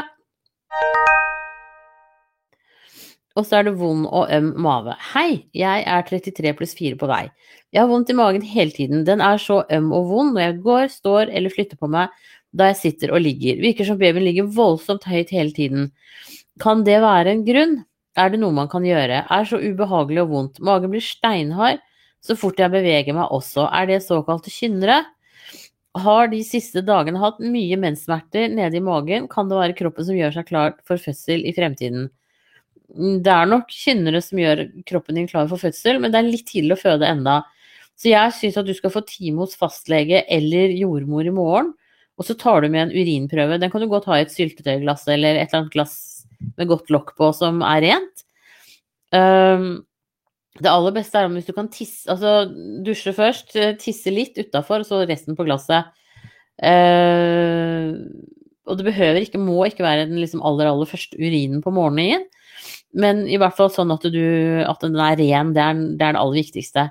Og 3.38 3.46
så 3.46 3.60
er 3.60 3.68
det 3.68 3.76
vond 3.78 4.08
og 4.10 4.30
øm 4.34 4.50
mage. 4.60 4.96
Hei, 5.14 5.46
jeg 5.56 5.84
er 5.86 6.06
33 6.06 6.52
pluss 6.58 6.74
4 6.76 6.98
på 7.00 7.08
vei. 7.08 7.24
Jeg 7.72 7.84
har 7.84 7.88
vondt 7.88 8.10
i 8.10 8.16
magen 8.18 8.42
hele 8.44 8.74
tiden. 8.74 9.04
Den 9.06 9.22
er 9.24 9.38
så 9.40 9.62
øm 9.70 9.92
og 9.96 10.08
vond 10.10 10.34
når 10.34 10.46
jeg 10.46 10.58
går, 10.66 10.86
står 10.92 11.30
eller 11.30 11.54
flytter 11.54 11.78
på 11.80 11.88
meg 11.90 12.10
da 12.56 12.70
jeg 12.70 12.80
sitter 12.80 13.14
og 13.14 13.22
ligger. 13.24 13.60
Virker 13.62 13.86
som 13.86 13.98
babyen 14.00 14.26
ligger 14.26 14.50
voldsomt 14.54 15.06
høyt 15.06 15.30
hele 15.34 15.54
tiden. 15.54 15.90
Kan 16.62 16.84
det 16.86 16.98
være 17.02 17.34
en 17.34 17.46
grunn? 17.46 17.78
Er 18.18 18.32
det 18.32 18.40
noe 18.42 18.54
man 18.54 18.68
kan 18.68 18.84
gjøre? 18.84 19.22
Er 19.30 19.46
så 19.46 19.60
ubehagelig 19.62 20.24
og 20.24 20.34
vondt. 20.34 20.60
Magen 20.66 20.92
blir 20.92 21.04
steinhard 21.04 21.80
så 22.24 22.36
fort 22.36 22.60
jeg 22.60 22.72
beveger 22.72 23.16
meg 23.16 23.32
også. 23.32 23.66
Er 23.72 23.88
det 23.88 24.02
såkalte 24.04 24.52
kynnere? 24.52 25.02
Har 25.98 26.28
de 26.30 26.42
siste 26.46 26.84
dagene 26.86 27.18
hatt 27.18 27.40
mye 27.42 27.78
menssmerter 27.80 28.50
nede 28.52 28.78
i 28.78 28.84
magen, 28.84 29.26
kan 29.30 29.48
det 29.50 29.58
være 29.58 29.76
kroppen 29.78 30.06
som 30.06 30.18
gjør 30.18 30.36
seg 30.36 30.46
klar 30.46 30.76
for 30.86 31.00
fødsel 31.02 31.42
i 31.48 31.54
fremtiden. 31.56 32.06
Det 33.24 33.32
er 33.32 33.48
nok 33.50 33.72
kynnere 33.74 34.20
som 34.22 34.38
gjør 34.38 34.66
kroppen 34.86 35.18
din 35.18 35.30
klar 35.30 35.48
for 35.50 35.62
fødsel, 35.62 35.98
men 36.02 36.12
det 36.12 36.20
er 36.20 36.28
litt 36.28 36.46
tidlig 36.46 36.76
å 36.76 36.82
føde 36.84 37.08
enda. 37.08 37.40
Så 37.98 38.12
jeg 38.12 38.36
syns 38.36 38.58
at 38.60 38.68
du 38.68 38.74
skal 38.76 38.92
få 38.94 39.02
time 39.06 39.42
hos 39.42 39.58
fastlege 39.58 40.22
eller 40.30 40.72
jordmor 40.76 41.26
i 41.26 41.34
morgen 41.34 41.74
og 42.20 42.26
så 42.28 42.36
tar 42.36 42.60
du 42.60 42.68
med 42.68 42.82
en 42.84 42.92
urinprøve. 42.92 43.56
Den 43.60 43.70
kan 43.72 43.80
du 43.80 43.88
godt 43.88 44.08
ha 44.10 44.18
i 44.20 44.26
et 44.26 44.34
syltetøyglass 44.34 45.06
eller 45.08 45.38
et 45.38 45.46
eller 45.48 45.62
annet 45.62 45.72
glass 45.72 45.94
med 46.58 46.68
godt 46.68 46.92
lokk 46.92 47.14
på 47.16 47.30
som 47.36 47.62
er 47.64 47.80
rent. 47.86 48.26
Um, 49.16 49.70
det 50.60 50.68
aller 50.68 50.92
beste 50.92 51.16
er 51.16 51.28
om 51.28 51.38
hvis 51.38 51.48
du 51.48 51.54
kan 51.56 51.70
tisse, 51.72 52.04
altså 52.12 52.44
dusje 52.84 53.14
først, 53.16 53.56
tisse 53.80 54.12
litt 54.12 54.36
utafor, 54.36 54.84
og 54.84 54.88
så 54.88 55.00
resten 55.08 55.38
på 55.38 55.46
glasset. 55.48 55.88
Uh, 56.60 57.96
og 58.68 58.76
det 58.76 58.86
behøver 58.90 59.24
ikke, 59.24 59.40
må 59.40 59.64
ikke 59.64 59.86
være 59.86 60.04
den 60.10 60.20
liksom 60.20 60.44
aller, 60.44 60.68
aller 60.68 60.90
første 60.90 61.16
urinen 61.16 61.64
på 61.64 61.72
morgenen. 61.72 62.28
Men 62.92 63.24
i 63.30 63.38
hvert 63.40 63.56
fall 63.56 63.70
sånn 63.72 63.92
at, 63.94 64.04
du, 64.12 64.24
at 64.66 64.84
den 64.84 64.98
er 65.00 65.16
ren. 65.16 65.54
Det 65.56 65.62
er, 65.64 65.80
det 65.96 66.04
er 66.04 66.16
det 66.18 66.20
aller 66.20 66.42
viktigste. 66.42 66.90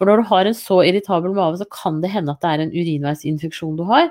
For 0.00 0.08
når 0.08 0.22
du 0.22 0.30
har 0.30 0.48
en 0.48 0.56
så 0.56 0.80
irritabel 0.86 1.34
mage, 1.36 1.60
så 1.60 1.68
kan 1.68 2.00
det 2.00 2.14
hende 2.14 2.32
at 2.32 2.40
det 2.40 2.50
er 2.50 2.64
en 2.64 2.72
urinveisinfeksjon 2.72 3.76
du 3.76 3.84
har. 3.90 4.08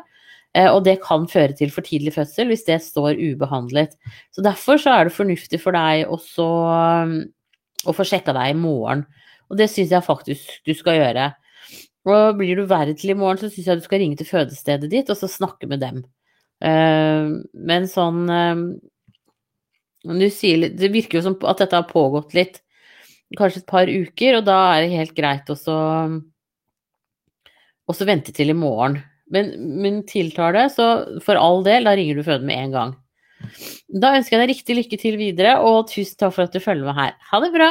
Eh, 0.57 0.69
og 0.69 0.81
det 0.87 0.97
kan 1.03 1.27
føre 1.29 1.53
til 1.57 1.69
for 1.73 1.85
tidlig 1.85 2.15
fødsel 2.15 2.49
hvis 2.49 2.65
det 2.67 2.79
står 2.81 3.19
ubehandlet. 3.19 3.95
Så 4.33 4.43
derfor 4.45 4.81
så 4.81 4.95
er 4.95 5.07
det 5.07 5.15
fornuftig 5.15 5.61
for 5.61 5.77
deg 5.77 6.09
også 6.09 6.47
um, 7.05 7.17
å 7.85 7.95
få 7.95 8.05
sjekka 8.07 8.33
deg 8.35 8.53
i 8.53 8.59
morgen. 8.59 9.05
Og 9.49 9.59
det 9.59 9.69
syns 9.71 9.93
jeg 9.93 10.05
faktisk 10.05 10.55
du 10.65 10.73
skal 10.77 10.99
gjøre. 10.99 11.31
Og 12.09 12.39
blir 12.39 12.57
du 12.57 12.69
verre 12.69 12.95
til 12.97 13.13
i 13.13 13.17
morgen, 13.17 13.41
så 13.41 13.49
syns 13.51 13.67
jeg 13.69 13.81
du 13.81 13.85
skal 13.85 14.01
ringe 14.01 14.17
til 14.17 14.29
fødestedet 14.29 14.89
ditt 14.89 15.11
og 15.11 15.19
så 15.19 15.29
snakke 15.29 15.69
med 15.69 15.83
dem. 15.83 16.01
Eh, 16.65 17.29
men 17.69 17.85
sånn 17.91 18.25
sier, 20.33 20.69
Det 20.73 20.89
virker 20.91 21.19
jo 21.19 21.27
som 21.27 21.37
at 21.45 21.61
dette 21.61 21.77
har 21.77 21.87
pågått 21.89 22.33
litt. 22.33 22.61
kanskje 23.37 23.61
et 23.61 23.69
par 23.69 23.85
uker, 23.85 24.39
og 24.39 24.45
da 24.45 24.57
er 24.73 24.81
det 24.81 24.97
helt 24.97 25.13
greit 25.13 25.49
også 25.53 25.75
også 27.89 28.05
vente 28.05 28.33
til 28.33 28.49
i 28.49 28.57
morgen. 28.57 28.99
Men, 29.33 29.51
men 29.81 30.01
tiltar 30.09 30.55
det, 30.57 30.69
så 30.73 30.87
for 31.25 31.37
all 31.37 31.63
del, 31.65 31.85
da 31.85 31.93
ringer 31.97 32.17
du 32.17 32.25
føden 32.25 32.49
med 32.49 32.63
en 32.63 32.75
gang. 32.75 32.95
Da 34.01 34.15
ønsker 34.17 34.35
jeg 34.35 34.41
deg 34.41 34.51
riktig 34.53 34.77
lykke 34.79 34.99
til 35.01 35.19
videre, 35.19 35.59
og 35.65 35.87
tusen 35.91 36.17
takk 36.19 36.35
for 36.35 36.47
at 36.47 36.55
du 36.55 36.61
følger 36.63 36.89
med 36.89 36.97
her. 36.97 37.15
Ha 37.31 37.41
det 37.43 37.53
bra! 37.55 37.69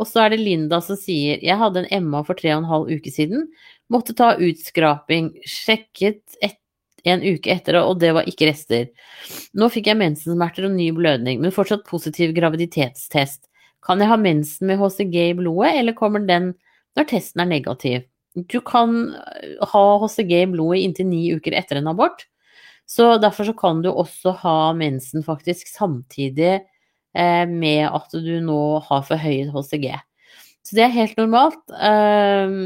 Og 0.00 0.08
så 0.08 0.24
er 0.24 0.32
det 0.32 0.40
Linda 0.42 0.80
som 0.82 0.98
sier 0.98 1.42
jeg 1.44 1.58
hadde 1.60 1.84
en 1.84 1.92
Emma 1.94 2.22
for 2.26 2.38
tre 2.38 2.50
og 2.54 2.62
en 2.62 2.70
halv 2.70 2.90
uke 2.90 3.12
siden. 3.12 3.46
Måtte 3.92 4.16
ta 4.18 4.32
utskraping. 4.40 5.30
Sjekket 5.46 6.38
et, 6.42 6.58
en 7.06 7.22
uke 7.22 7.52
etter, 7.52 7.78
og 7.82 8.00
det 8.02 8.12
var 8.16 8.26
ikke 8.30 8.48
rester. 8.50 8.88
Nå 9.58 9.68
fikk 9.74 9.90
jeg 9.90 10.00
mensensmerter 10.00 10.66
og 10.66 10.74
ny 10.74 10.90
blødning, 10.96 11.42
men 11.42 11.54
fortsatt 11.54 11.86
positiv 11.88 12.34
graviditetstest. 12.34 13.44
Kan 13.82 14.02
jeg 14.02 14.10
ha 14.10 14.18
mensen 14.18 14.70
med 14.70 14.78
HCG 14.80 15.16
i 15.28 15.36
blodet, 15.38 15.74
eller 15.80 15.98
kommer 15.98 16.22
den 16.26 16.52
når 16.98 17.08
testen 17.10 17.42
er 17.44 17.50
negativ? 17.50 18.02
Du 18.34 18.60
kan 18.64 19.14
ha 19.72 19.84
HCG 20.02 20.32
i 20.42 20.50
blodet 20.50 20.84
inntil 20.86 21.08
ni 21.10 21.24
uker 21.36 21.56
etter 21.56 21.80
en 21.80 21.90
abort. 21.92 22.26
Så 22.88 23.16
derfor 23.22 23.48
så 23.48 23.54
kan 23.56 23.82
du 23.84 23.90
også 23.90 24.34
ha 24.42 24.56
mensen 24.76 25.24
faktisk 25.24 25.68
samtidig 25.70 26.54
eh, 26.58 27.44
med 27.48 27.86
at 27.88 28.12
du 28.12 28.34
nå 28.44 28.62
har 28.88 29.04
forhøyet 29.08 29.52
HCG. 29.54 29.92
Så 30.62 30.76
det 30.78 30.86
er 30.86 30.96
helt 30.96 31.20
normalt. 31.20 31.62
Eh, 31.72 32.56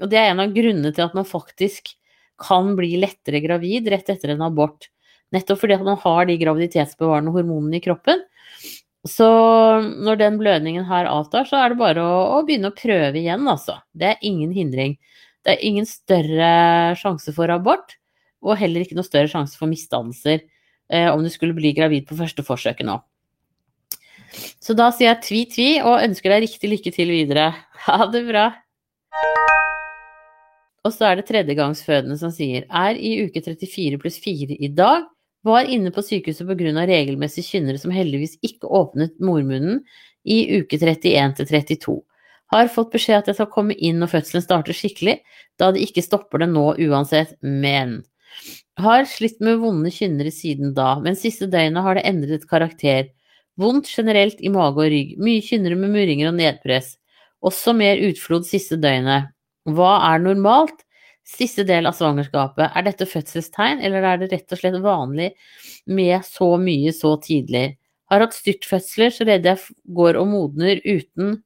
og 0.00 0.10
det 0.10 0.18
er 0.20 0.32
en 0.32 0.42
av 0.44 0.54
grunnene 0.56 0.92
til 0.96 1.06
at 1.06 1.16
man 1.16 1.28
faktisk 1.28 1.92
kan 2.40 2.72
bli 2.78 2.94
lettere 3.00 3.42
gravid 3.44 3.90
rett 3.92 4.08
etter 4.12 4.32
en 4.34 4.46
abort. 4.46 4.88
Nettopp 5.34 5.60
fordi 5.62 5.76
at 5.76 5.86
man 5.86 5.98
har 6.00 6.26
de 6.26 6.38
graviditetsbevarende 6.40 7.34
hormonene 7.34 7.78
i 7.78 7.84
kroppen. 7.84 8.22
Så 9.08 9.26
når 10.04 10.18
den 10.20 10.36
blødningen 10.40 10.84
her 10.84 11.08
avtar, 11.08 11.46
så 11.48 11.62
er 11.62 11.72
det 11.72 11.80
bare 11.80 12.02
å, 12.04 12.16
å, 12.36 12.40
begynne 12.44 12.68
å 12.68 12.76
prøve 12.76 13.16
igjen, 13.16 13.46
altså. 13.48 13.78
Det 13.96 14.12
er 14.12 14.26
ingen 14.26 14.52
hindring. 14.52 14.98
Det 15.40 15.54
er 15.54 15.64
ingen 15.64 15.86
større 15.88 16.50
sjanse 17.00 17.32
for 17.32 17.48
abort, 17.52 17.96
og 18.44 18.58
heller 18.60 18.84
ikke 18.84 18.98
noe 18.98 19.08
større 19.08 19.30
sjanse 19.32 19.56
for 19.56 19.70
misdannelser 19.70 20.42
eh, 20.92 21.08
om 21.08 21.24
du 21.24 21.30
skulle 21.32 21.56
bli 21.56 21.72
gravid 21.76 22.04
på 22.08 22.18
første 22.18 22.44
forsøket 22.44 22.88
nå. 22.88 22.98
Så 24.60 24.76
da 24.78 24.90
sier 24.94 25.10
jeg 25.10 25.24
tvi-tvi 25.24 25.70
og 25.80 26.04
ønsker 26.04 26.34
deg 26.34 26.44
riktig 26.44 26.70
lykke 26.70 26.92
til 26.94 27.12
videre. 27.12 27.48
Ha 27.86 28.04
det 28.12 28.22
bra. 28.28 28.50
Og 30.84 30.92
så 30.94 31.10
er 31.10 31.18
det 31.18 31.26
tredjegangsfødende 31.28 32.16
som 32.20 32.32
sier 32.32 32.68
er 32.68 33.00
i 33.00 33.16
uke 33.26 33.42
34 33.44 34.00
pluss 34.00 34.20
4 34.22 34.60
i 34.60 34.70
dag. 34.72 35.08
Var 35.46 35.70
inne 35.72 35.90
på 35.94 36.02
sykehuset 36.04 36.46
pga. 36.48 36.86
regelmessige 36.86 37.46
kynnere 37.46 37.78
som 37.80 37.90
heldigvis 37.94 38.36
ikke 38.44 38.68
åpnet 38.68 39.16
mormunnen 39.20 39.80
i 40.24 40.60
uke 40.60 40.76
31 40.76 41.36
til 41.38 41.46
32. 41.46 41.96
Har 42.50 42.68
fått 42.68 42.92
beskjed 42.92 43.22
at 43.22 43.28
jeg 43.30 43.38
skal 43.38 43.52
komme 43.54 43.74
inn 43.78 44.00
når 44.02 44.10
fødselen 44.16 44.42
starter 44.42 44.76
skikkelig, 44.76 45.20
da 45.56 45.70
det 45.72 45.84
ikke 45.86 46.02
stopper 46.02 46.42
det 46.42 46.50
nå 46.50 46.74
uansett, 46.82 47.36
men 47.40 48.00
har 48.80 49.06
slitt 49.08 49.40
med 49.44 49.60
vonde 49.62 49.92
kynnere 49.94 50.32
siden 50.34 50.74
da, 50.74 50.96
men 51.00 51.18
siste 51.18 51.48
døgnet 51.50 51.84
har 51.84 51.98
det 51.98 52.06
endret 52.08 52.46
karakter. 52.50 53.10
Vondt 53.60 53.90
generelt 53.92 54.40
i 54.40 54.50
mage 54.52 54.80
og 54.80 54.92
rygg, 54.92 55.16
mye 55.20 55.44
kynnere 55.44 55.76
med 55.78 55.92
murringer 55.94 56.30
og 56.30 56.38
nedpress. 56.38 56.94
Også 57.44 57.74
mer 57.76 58.00
utflod 58.08 58.46
siste 58.48 58.78
døgnet. 58.80 59.30
Hva 59.68 59.92
er 60.10 60.22
normalt? 60.24 60.84
Siste 61.30 61.62
del 61.64 61.86
av 61.86 61.94
svangerskapet, 61.96 62.72
er 62.74 62.84
dette 62.84 63.06
fødselstegn, 63.06 63.80
eller 63.86 64.06
er 64.06 64.18
det 64.20 64.30
rett 64.32 64.52
og 64.52 64.60
slett 64.60 64.80
vanlig 64.82 65.30
med 65.86 66.26
så 66.26 66.56
mye 66.60 66.92
så 66.96 67.14
tidlig? 67.22 67.76
Har 68.10 68.24
hatt 68.24 68.34
styrtfødsler 68.34 69.14
så 69.14 69.26
redd 69.28 69.46
jeg 69.46 69.62
går 69.94 70.18
og 70.18 70.26
modner 70.32 70.80
uten 70.82 71.38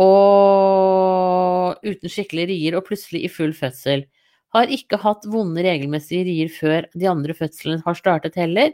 og 0.00 1.76
uten 1.84 2.12
skikkelig 2.12 2.48
rier, 2.48 2.78
og 2.78 2.86
plutselig 2.88 3.26
i 3.26 3.30
full 3.32 3.52
fødsel. 3.56 4.06
Har 4.56 4.72
ikke 4.72 5.00
hatt 5.00 5.28
vonde 5.28 5.64
regelmessige 5.64 6.24
rier 6.28 6.50
før 6.52 6.88
de 6.96 7.08
andre 7.08 7.36
fødslene 7.36 7.84
har 7.84 7.96
startet 7.98 8.36
heller. 8.40 8.72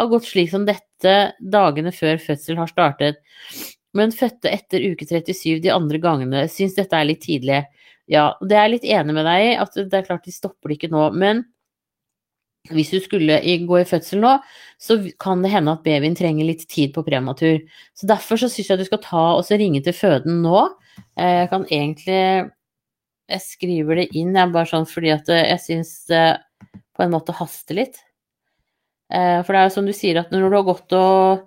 Har 0.00 0.10
gått 0.10 0.26
slik 0.28 0.50
som 0.52 0.64
dette 0.68 1.14
dagene 1.40 1.92
før 1.94 2.16
fødsel 2.20 2.58
har 2.60 2.72
startet. 2.72 3.20
Men 3.94 4.12
fødte 4.12 4.50
etter 4.50 4.84
uke 4.90 5.06
37 5.06 5.60
de 5.64 5.72
andre 5.72 6.00
gangene. 6.02 6.46
Syns 6.50 6.74
dette 6.80 6.96
er 6.98 7.08
litt 7.08 7.22
tidlig. 7.24 7.62
Ja, 8.10 8.34
det 8.44 8.56
er 8.56 8.66
jeg 8.66 8.74
litt 8.76 8.86
enig 8.98 9.16
med 9.16 9.26
deg 9.26 9.42
i, 9.46 9.50
at 9.56 9.76
det 9.78 9.98
er 9.98 10.06
klart 10.06 10.26
de 10.26 10.34
stopper 10.34 10.70
det 10.70 10.78
ikke 10.78 10.92
nå. 10.92 11.06
Men 11.16 11.44
hvis 12.72 12.92
du 12.92 12.98
skulle 13.04 13.38
gå 13.40 13.78
i 13.80 13.86
fødsel 13.88 14.22
nå, 14.24 14.34
så 14.80 14.98
kan 15.20 15.44
det 15.44 15.52
hende 15.52 15.72
at 15.76 15.84
babyen 15.84 16.16
trenger 16.16 16.48
litt 16.48 16.66
tid 16.68 16.94
på 16.94 17.04
prematur. 17.06 17.62
Så 17.96 18.08
derfor 18.08 18.40
så 18.40 18.48
syns 18.52 18.70
jeg 18.72 18.80
du 18.80 18.86
skal 18.88 19.02
ta 19.04 19.24
og 19.36 19.50
ringe 19.52 19.82
til 19.84 19.96
føden 19.96 20.42
nå. 20.44 20.66
Jeg 21.16 21.50
kan 21.52 21.66
egentlig 21.68 22.52
jeg 23.24 23.40
skriver 23.40 24.02
det 24.02 24.10
inn, 24.16 24.34
jeg 24.36 24.52
bare 24.52 24.68
sånn 24.68 24.88
fordi 24.88 25.12
at 25.14 25.30
jeg 25.32 25.60
syns 25.62 25.92
det 26.10 26.24
på 26.94 27.04
en 27.04 27.14
måte 27.14 27.34
haster 27.36 27.78
litt. 27.78 27.96
Eh, 29.12 29.40
for 29.44 29.52
det 29.52 29.60
er 29.60 29.68
jo 29.68 29.76
som 29.78 29.88
du 29.88 29.94
sier, 29.96 30.20
at 30.20 30.32
når 30.32 30.44
du 30.44 30.58
har 30.58 30.66
gått 30.68 30.96
og 30.98 31.46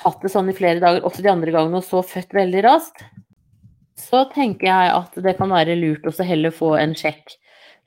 hatt 0.00 0.24
det 0.24 0.32
sånn 0.32 0.48
i 0.50 0.56
flere 0.56 0.80
dager, 0.80 1.04
også 1.04 1.24
de 1.24 1.32
andre 1.32 1.52
gangene, 1.54 1.80
og 1.80 1.86
så 1.86 2.00
født 2.06 2.32
veldig 2.36 2.64
raskt, 2.64 3.04
så 4.00 4.24
tenker 4.32 4.70
jeg 4.70 4.92
at 4.96 5.16
det 5.24 5.36
kan 5.38 5.52
være 5.52 5.78
lurt 5.78 6.06
å 6.08 6.14
heller 6.26 6.54
få 6.54 6.74
en 6.80 6.94
sjekk, 6.98 7.36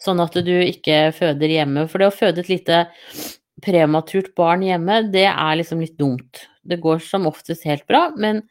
sånn 0.02 0.22
at 0.24 0.38
du 0.46 0.56
ikke 0.62 1.12
føder 1.18 1.52
hjemme. 1.58 1.88
For 1.90 2.02
det 2.02 2.10
å 2.12 2.16
føde 2.16 2.44
et 2.44 2.52
lite 2.52 2.84
prematurt 3.64 4.34
barn 4.38 4.66
hjemme, 4.66 5.04
det 5.14 5.28
er 5.32 5.60
liksom 5.60 5.84
litt 5.84 5.98
dumt. 6.00 6.46
Det 6.64 6.80
går 6.84 7.02
som 7.04 7.28
oftest 7.30 7.66
helt 7.68 7.86
bra, 7.90 8.10
men, 8.16 8.44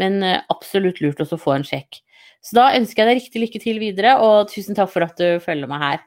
men 0.00 0.20
eh, 0.22 0.42
absolutt 0.52 1.00
lurt 1.02 1.22
å 1.22 1.38
få 1.38 1.56
en 1.56 1.66
sjekk. 1.66 2.02
Så 2.44 2.58
da 2.58 2.68
ønsker 2.76 3.02
jeg 3.02 3.08
deg 3.08 3.22
riktig 3.22 3.42
lykke 3.42 3.62
til 3.62 3.80
videre, 3.82 4.16
og 4.22 4.52
tusen 4.52 4.76
takk 4.78 4.92
for 4.92 5.06
at 5.06 5.18
du 5.18 5.40
følger 5.42 5.70
meg 5.70 5.82
her. 5.82 6.04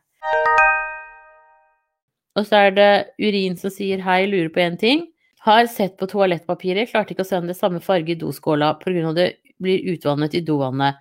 Og 2.39 2.45
så 2.47 2.67
er 2.67 2.75
det 2.75 2.91
Urin 3.19 3.57
som 3.59 3.73
sier 3.73 3.99
hei, 4.05 4.21
lurer 4.29 4.51
på 4.53 4.61
én 4.63 4.77
ting. 4.79 5.07
Har 5.43 5.67
sett 5.71 5.97
på 5.99 6.07
toalettpapiret, 6.07 6.91
klarte 6.91 7.15
ikke 7.15 7.25
å 7.25 7.27
se 7.27 7.39
om 7.39 7.47
det 7.47 7.55
er 7.55 7.59
samme 7.59 7.81
farge 7.83 8.13
i 8.13 8.19
doskåla 8.19 8.73
pga. 8.79 9.13
det 9.15 9.27
blir 9.61 9.85
utvannet 9.93 10.35
i 10.37 10.43
dovannet. 10.45 10.99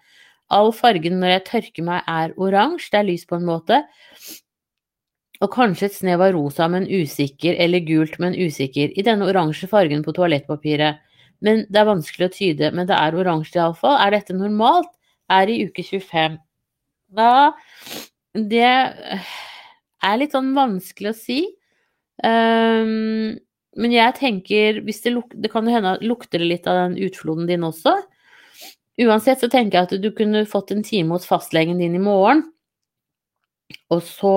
All 0.55 0.71
fargen 0.73 1.19
når 1.21 1.35
jeg 1.35 1.47
tørker 1.49 1.87
meg 1.87 2.07
er 2.09 2.37
oransje, 2.41 2.93
det 2.93 3.00
er 3.03 3.09
lys 3.11 3.27
på 3.29 3.37
en 3.37 3.49
måte. 3.49 3.83
Og 5.45 5.50
kanskje 5.55 5.87
et 5.87 5.99
snev 5.99 6.23
av 6.25 6.33
rosa, 6.35 6.67
men 6.73 6.88
usikker, 6.88 7.55
eller 7.62 7.85
gult, 7.87 8.17
men 8.23 8.35
usikker, 8.35 8.91
i 8.91 9.05
denne 9.07 9.29
oransje 9.29 9.69
fargen 9.71 10.03
på 10.07 10.15
toalettpapiret. 10.17 11.05
Men 11.45 11.62
det 11.71 11.79
er 11.79 11.87
vanskelig 11.87 12.27
å 12.27 12.35
tyde, 12.35 12.71
men 12.75 12.88
det 12.88 12.97
er 12.97 13.15
oransje 13.15 13.61
iallfall. 13.61 13.99
Er 14.03 14.17
dette 14.17 14.37
normalt? 14.37 14.91
er 15.29 15.50
i 15.53 15.59
uke 15.69 15.85
25. 15.85 16.38
Da 17.12 17.53
Det 18.33 18.65
er 18.65 20.19
litt 20.21 20.33
sånn 20.33 20.55
vanskelig 20.57 21.12
å 21.12 21.17
si. 21.17 21.41
Um, 22.25 23.37
men 23.79 23.95
jeg 23.95 24.15
tenker 24.19 24.81
det, 24.83 24.95
luk, 25.12 25.33
det 25.35 25.50
kan 25.53 25.69
hende 25.71 25.99
lukter 26.03 26.43
det 26.43 26.49
litt 26.49 26.69
av 26.71 26.81
den 26.81 26.97
utfloden 27.09 27.49
din 27.50 27.67
også. 27.67 27.95
Uansett 28.99 29.43
så 29.43 29.50
tenker 29.50 29.78
jeg 29.78 29.88
at 29.88 30.02
du 30.02 30.09
kunne 30.17 30.47
fått 30.50 30.73
en 30.75 30.83
time 30.87 31.14
hos 31.14 31.28
fastlegen 31.28 31.78
din 31.78 31.95
i 31.95 32.02
morgen, 32.02 32.43
og 33.93 34.02
så 34.02 34.35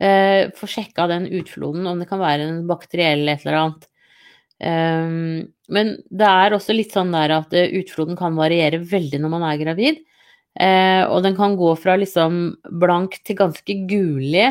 eh, 0.00 0.48
få 0.56 0.68
sjekka 0.70 1.08
den 1.10 1.28
utfloden, 1.40 1.86
om 1.86 2.00
det 2.00 2.08
kan 2.08 2.22
være 2.22 2.48
en 2.48 2.62
bakteriell 2.70 3.28
et 3.28 3.44
eller 3.44 3.60
annet. 3.60 3.88
Um, 4.58 5.44
men 5.70 5.92
det 6.10 6.26
er 6.26 6.54
også 6.56 6.74
litt 6.74 6.94
sånn 6.96 7.12
der 7.14 7.30
at 7.36 7.52
eh, 7.54 7.70
utfloden 7.78 8.16
kan 8.18 8.38
variere 8.38 8.80
veldig 8.82 9.20
når 9.22 9.34
man 9.34 9.44
er 9.50 9.60
gravid. 9.60 10.00
Eh, 10.58 11.04
og 11.06 11.22
den 11.26 11.36
kan 11.38 11.54
gå 11.58 11.74
fra 11.78 11.94
liksom 12.00 12.56
blank 12.80 13.20
til 13.26 13.38
ganske 13.38 13.76
gulig. 13.90 14.48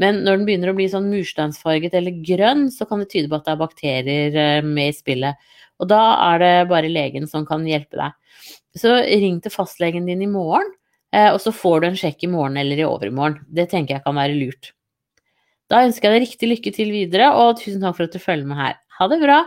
Men 0.00 0.22
når 0.24 0.38
den 0.38 0.46
begynner 0.48 0.72
å 0.72 0.76
bli 0.76 0.88
sånn 0.88 1.10
mursteinsfarget 1.12 1.96
eller 1.98 2.20
grønn, 2.24 2.68
så 2.72 2.86
kan 2.88 3.02
det 3.02 3.10
tyde 3.12 3.28
på 3.28 3.38
at 3.38 3.48
det 3.48 3.52
er 3.52 3.60
bakterier 3.60 4.38
uh, 4.38 4.66
med 4.66 4.92
i 4.92 4.96
spillet. 4.96 5.50
Og 5.82 5.90
da 5.90 6.02
er 6.32 6.42
det 6.42 6.52
bare 6.70 6.92
legen 6.92 7.28
som 7.28 7.44
kan 7.48 7.66
hjelpe 7.68 7.98
deg. 8.00 8.14
Så 8.78 8.94
ring 9.04 9.40
til 9.44 9.52
fastlegen 9.52 10.08
din 10.08 10.24
i 10.24 10.30
morgen, 10.30 10.70
uh, 11.14 11.32
og 11.34 11.40
så 11.44 11.52
får 11.54 11.82
du 11.82 11.90
en 11.90 11.98
sjekk 12.04 12.24
i 12.24 12.32
morgen 12.32 12.56
eller 12.62 12.80
i 12.80 12.88
overmorgen. 12.88 13.42
Det 13.52 13.68
tenker 13.72 13.98
jeg 13.98 14.06
kan 14.06 14.16
være 14.16 14.38
lurt. 14.38 14.72
Da 15.72 15.84
ønsker 15.86 16.08
jeg 16.08 16.16
deg 16.16 16.26
riktig 16.26 16.48
lykke 16.50 16.72
til 16.76 16.92
videre, 16.92 17.32
og 17.36 17.58
tusen 17.60 17.84
takk 17.84 17.98
for 17.98 18.08
at 18.08 18.16
du 18.16 18.20
følger 18.20 18.48
med 18.48 18.60
her. 18.60 18.78
Ha 18.98 19.08
det 19.12 19.20
bra! 19.22 19.42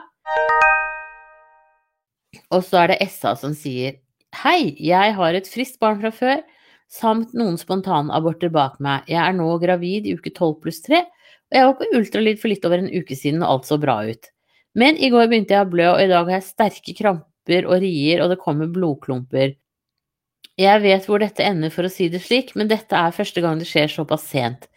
Og 2.54 2.62
så 2.66 2.84
er 2.84 2.94
det 2.94 3.08
SA 3.14 3.36
som 3.40 3.54
sier 3.58 4.00
Hei, 4.36 4.76
jeg 4.84 5.14
har 5.16 5.38
et 5.38 5.48
friskt 5.48 5.78
barn 5.80 6.02
fra 6.02 6.12
før, 6.12 6.42
samt 6.92 7.34
noen 7.38 7.58
spontanaborter 7.60 8.52
bak 8.54 8.80
meg. 8.84 9.06
Jeg 9.10 9.22
er 9.22 9.36
nå 9.36 9.48
gravid 9.62 10.08
i 10.08 10.16
uke 10.18 10.32
12 10.32 10.56
pluss 10.64 10.82
3, 10.86 11.02
og 11.52 11.58
jeg 11.58 11.68
var 11.68 11.76
på 11.80 11.90
ultralyd 12.00 12.42
for 12.42 12.52
litt 12.52 12.66
over 12.68 12.82
en 12.82 12.92
uke 12.92 13.18
siden, 13.18 13.44
og 13.44 13.52
alt 13.52 13.70
så 13.70 13.80
bra 13.82 14.00
ut. 14.08 14.32
Men 14.76 14.98
i 15.00 15.10
går 15.14 15.30
begynte 15.32 15.56
jeg 15.56 15.66
å 15.66 15.72
blø, 15.72 15.90
og 15.94 16.04
i 16.04 16.10
dag 16.12 16.28
har 16.28 16.40
jeg 16.40 16.50
sterke 16.50 16.96
kramper 16.98 17.68
og 17.70 17.80
rier, 17.84 18.24
og 18.24 18.32
det 18.34 18.42
kommer 18.42 18.72
blodklumper. 18.72 19.56
Jeg 20.60 20.82
vet 20.84 21.08
hvor 21.08 21.20
dette 21.20 21.44
ender, 21.44 21.72
for 21.72 21.88
å 21.88 21.92
si 21.92 22.08
det 22.12 22.24
slik, 22.24 22.54
men 22.56 22.72
dette 22.72 22.96
er 22.96 23.16
første 23.16 23.44
gang 23.44 23.60
det 23.60 23.68
skjer 23.70 23.92
såpass 23.92 24.28
sent. 24.32 24.70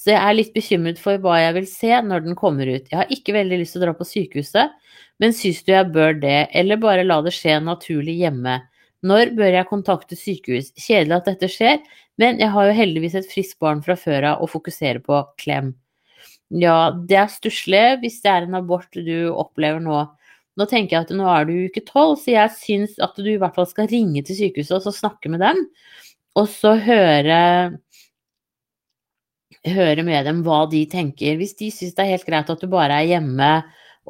Så 0.00 0.14
jeg 0.14 0.20
er 0.22 0.36
litt 0.36 0.54
bekymret 0.54 1.00
for 1.00 1.20
hva 1.20 1.36
jeg 1.42 1.54
vil 1.58 1.66
se 1.68 1.92
når 2.06 2.24
den 2.24 2.38
kommer 2.38 2.68
ut. 2.70 2.86
Jeg 2.88 2.96
har 2.96 3.10
ikke 3.12 3.34
veldig 3.36 3.58
lyst 3.60 3.76
til 3.76 3.82
å 3.82 3.84
dra 3.84 3.94
på 3.98 4.06
sykehuset, 4.08 4.72
men 5.20 5.34
syns 5.36 5.60
du 5.66 5.74
jeg 5.74 5.90
bør 5.92 6.16
det, 6.22 6.48
eller 6.56 6.80
bare 6.80 7.04
la 7.04 7.20
det 7.26 7.34
skje 7.36 7.58
naturlig 7.62 8.16
hjemme? 8.22 8.56
Når 9.06 9.32
bør 9.38 9.54
jeg 9.54 9.68
kontakte 9.70 10.18
sykehus? 10.18 10.72
Kjedelig 10.76 11.16
at 11.16 11.28
dette 11.30 11.48
skjer, 11.48 11.78
men 12.20 12.40
jeg 12.42 12.52
har 12.52 12.68
jo 12.68 12.76
heldigvis 12.76 13.16
et 13.16 13.30
friskt 13.30 13.60
barn 13.62 13.80
fra 13.84 13.96
før 13.96 14.34
av 14.34 14.44
å 14.44 14.48
fokusere 14.50 15.00
på 15.04 15.22
klem. 15.40 15.72
Ja, 16.50 16.90
det 16.92 17.16
er 17.16 17.30
stusslig 17.32 17.84
hvis 18.02 18.18
det 18.24 18.32
er 18.32 18.46
en 18.46 18.58
abort 18.58 18.90
du 18.92 19.30
opplever 19.30 19.80
nå. 19.82 20.02
Nå 20.58 20.66
tenker 20.68 20.96
jeg 20.96 21.06
at 21.06 21.12
nå 21.16 21.28
er 21.30 21.46
du 21.48 21.54
uke 21.70 21.82
tolv, 21.86 22.18
så 22.20 22.34
jeg 22.34 22.52
syns 22.58 22.98
at 23.00 23.16
du 23.16 23.30
i 23.30 23.38
hvert 23.40 23.56
fall 23.56 23.68
skal 23.70 23.88
ringe 23.88 24.20
til 24.26 24.36
sykehuset 24.36 24.76
og 24.80 24.84
så 24.84 24.92
snakke 24.92 25.30
med 25.32 25.40
dem. 25.40 25.62
Og 26.36 26.50
så 26.50 26.74
høre, 26.82 27.40
høre 29.64 30.04
med 30.06 30.26
dem 30.28 30.42
hva 30.44 30.64
de 30.70 30.82
tenker. 30.90 31.38
Hvis 31.40 31.56
de 31.56 31.70
syns 31.72 31.96
det 31.96 32.04
er 32.04 32.16
helt 32.16 32.28
greit 32.28 32.52
at 32.52 32.60
du 32.60 32.68
bare 32.70 33.00
er 33.00 33.08
hjemme 33.14 33.52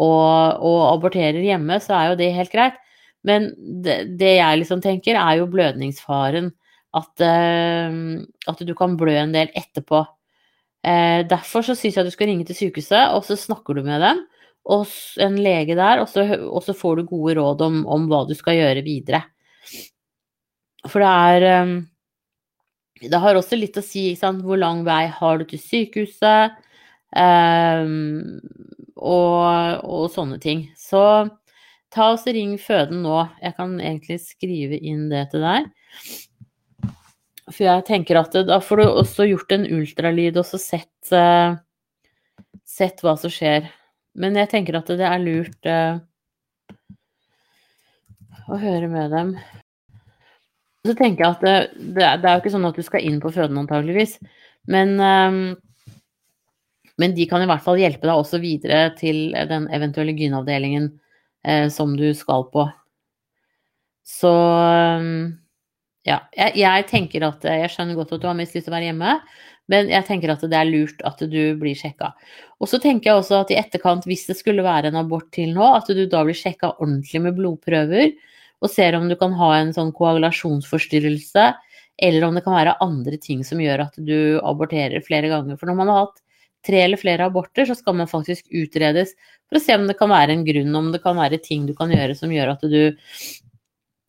og, 0.00 0.58
og 0.64 0.80
aborterer 0.96 1.44
hjemme, 1.44 1.78
så 1.84 1.94
er 1.98 2.10
jo 2.10 2.20
det 2.24 2.32
helt 2.40 2.56
greit. 2.56 2.80
Men 3.26 3.50
det, 3.84 4.02
det 4.20 4.36
jeg 4.38 4.62
liksom 4.62 4.80
tenker, 4.84 5.18
er 5.20 5.40
jo 5.40 5.50
blødningsfaren. 5.50 6.50
At, 6.96 7.22
uh, 7.22 8.24
at 8.50 8.64
du 8.66 8.74
kan 8.74 8.96
blø 8.98 9.14
en 9.20 9.34
del 9.36 9.52
etterpå. 9.54 10.02
Uh, 10.80 11.20
derfor 11.28 11.62
så 11.66 11.76
syns 11.76 11.98
jeg 11.98 12.08
du 12.08 12.12
skal 12.14 12.30
ringe 12.32 12.48
til 12.48 12.58
sykehuset, 12.58 13.12
og 13.14 13.26
så 13.26 13.36
snakker 13.38 13.76
du 13.76 13.84
med 13.86 14.02
dem 14.02 14.24
og 14.68 14.86
en 15.20 15.38
lege 15.40 15.76
der, 15.78 16.02
og 16.02 16.08
så, 16.10 16.24
og 16.46 16.62
så 16.64 16.74
får 16.76 17.00
du 17.00 17.08
gode 17.08 17.36
råd 17.38 17.62
om, 17.64 17.80
om, 17.88 18.08
hva 18.10 18.24
du 18.28 18.34
skal 18.36 18.58
gjøre 18.58 18.84
videre. 18.84 19.22
For 20.88 21.02
det 21.02 21.08
er 21.08 21.62
um, 21.64 21.74
Det 23.00 23.20
har 23.20 23.36
også 23.36 23.56
litt 23.56 23.78
å 23.80 23.84
si 23.84 24.14
sant, 24.16 24.42
hvor 24.44 24.60
lang 24.60 24.84
vei 24.84 25.06
har 25.08 25.40
du 25.40 25.46
til 25.48 25.60
sykehuset, 25.60 26.58
um, 27.16 28.40
og, 29.00 29.80
og, 29.88 30.04
sånne 30.12 30.36
ting. 30.40 30.66
Så 30.76 31.00
ta 31.90 32.10
og 32.14 32.26
ring 32.30 32.56
føden 32.60 33.02
nå. 33.04 33.20
Jeg 33.42 33.56
kan 33.58 33.78
egentlig 33.80 34.20
skrive 34.22 34.78
inn 34.78 35.08
det 35.10 35.26
til 35.32 35.44
deg. 35.44 35.70
For 37.50 37.66
jeg 37.66 37.86
tenker 37.88 38.20
at 38.20 38.36
da 38.46 38.60
får 38.62 38.80
du 38.80 38.86
også 38.86 39.26
gjort 39.26 39.56
en 39.56 39.66
ultralyd 39.78 40.38
og 40.38 40.46
så 40.46 40.60
sett, 40.62 41.10
uh, 41.10 41.58
sett 42.66 43.02
hva 43.02 43.16
som 43.18 43.32
skjer. 43.32 43.66
Men 44.20 44.38
jeg 44.38 44.50
tenker 44.52 44.78
at 44.78 44.92
det 44.94 45.06
er 45.06 45.22
lurt 45.22 45.70
uh, 45.70 45.98
å 48.50 48.60
høre 48.60 48.90
med 48.90 49.10
dem. 49.14 49.34
Så 50.86 50.94
tenker 50.94 51.26
jeg 51.26 51.34
at 51.34 51.42
det, 51.42 51.56
det, 51.74 52.06
det, 52.22 52.28
er 52.28 52.36
jo 52.36 52.44
ikke 52.44 52.54
sånn 52.54 52.70
at 52.70 52.78
du 52.78 52.86
skal 52.86 53.04
inn 53.04 53.18
på 53.20 53.34
føden 53.34 53.58
antageligvis. 53.60 54.14
Men, 54.70 54.94
men 57.00 57.14
de 57.16 57.26
kan 57.28 57.42
i 57.42 57.48
hvert 57.48 57.64
fall 57.64 57.80
hjelpe 57.80 58.06
deg 58.06 58.16
også 58.16 58.40
videre 58.40 58.86
til 58.96 59.34
den 59.50 59.66
eventuelle 59.76 60.14
gynavdelingen 60.16 60.88
som 61.72 61.94
du 61.96 62.10
skal 62.14 62.44
på. 62.52 62.66
Så 64.04 64.30
um, 64.30 65.30
ja. 66.06 66.18
Jeg, 66.34 66.56
jeg, 66.58 66.86
tenker 66.90 67.24
at 67.28 67.44
Jeg 67.44 67.70
skjønner 67.72 67.98
godt 67.98 68.14
at 68.16 68.22
du 68.22 68.28
har 68.30 68.36
mest 68.38 68.56
lyst 68.56 68.66
til 68.66 68.72
å 68.72 68.76
være 68.76 68.90
hjemme, 68.90 69.16
men 69.70 69.90
jeg 69.92 70.06
tenker 70.08 70.32
at 70.32 70.42
det 70.42 70.56
er 70.56 70.68
lurt 70.68 71.02
at 71.06 71.20
du 71.30 71.40
blir 71.60 71.78
sjekka. 71.78 72.10
Og 72.58 72.70
så 72.70 72.80
tenker 72.82 73.10
jeg 73.10 73.20
også 73.20 73.42
at 73.44 73.52
i 73.52 73.58
etterkant, 73.60 74.08
hvis 74.08 74.26
det 74.28 74.38
skulle 74.40 74.66
være 74.66 74.90
en 74.90 74.98
abort 74.98 75.28
til 75.36 75.52
nå, 75.54 75.68
at 75.76 75.90
du 75.92 76.02
da 76.10 76.24
blir 76.26 76.36
sjekka 76.36 76.74
ordentlig 76.78 77.22
med 77.26 77.36
blodprøver 77.38 78.10
og 78.60 78.68
ser 78.68 78.96
om 78.96 79.06
du 79.08 79.14
kan 79.16 79.32
ha 79.38 79.52
en 79.56 79.70
sånn 79.72 79.92
koagulasjonsforstyrrelse, 79.96 81.46
eller 82.00 82.26
om 82.26 82.36
det 82.36 82.42
kan 82.44 82.56
være 82.56 82.76
andre 82.84 83.16
ting 83.20 83.44
som 83.46 83.60
gjør 83.62 83.86
at 83.86 83.96
du 84.04 84.40
aborterer 84.44 85.04
flere 85.04 85.30
ganger. 85.32 85.56
For 85.60 85.70
når 85.70 85.78
man 85.78 85.92
har 85.92 86.02
hatt 86.04 86.20
tre 86.66 86.82
eller 86.84 87.00
flere 87.00 87.26
aborter, 87.28 87.66
så 87.68 87.76
skal 87.78 87.96
man 87.98 88.10
faktisk 88.10 88.48
utredes 88.52 89.14
for 89.48 89.58
å 89.58 89.62
se 89.62 89.76
om 89.76 89.86
det 89.88 89.96
kan 89.98 90.10
være 90.12 90.36
en 90.36 90.46
grunn, 90.46 90.74
om 90.76 90.90
det 90.94 91.02
kan 91.04 91.18
være 91.18 91.40
ting 91.42 91.66
du 91.68 91.74
kan 91.78 91.92
gjøre 91.92 92.16
som 92.18 92.32
gjør 92.32 92.54
at 92.54 92.66
du 92.70 92.82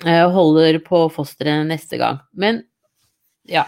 eh, 0.05 0.25
holder 0.35 0.81
på 0.85 1.05
fosteret 1.13 1.65
neste 1.69 1.99
gang. 2.01 2.19
Men 2.33 2.63
ja, 3.49 3.65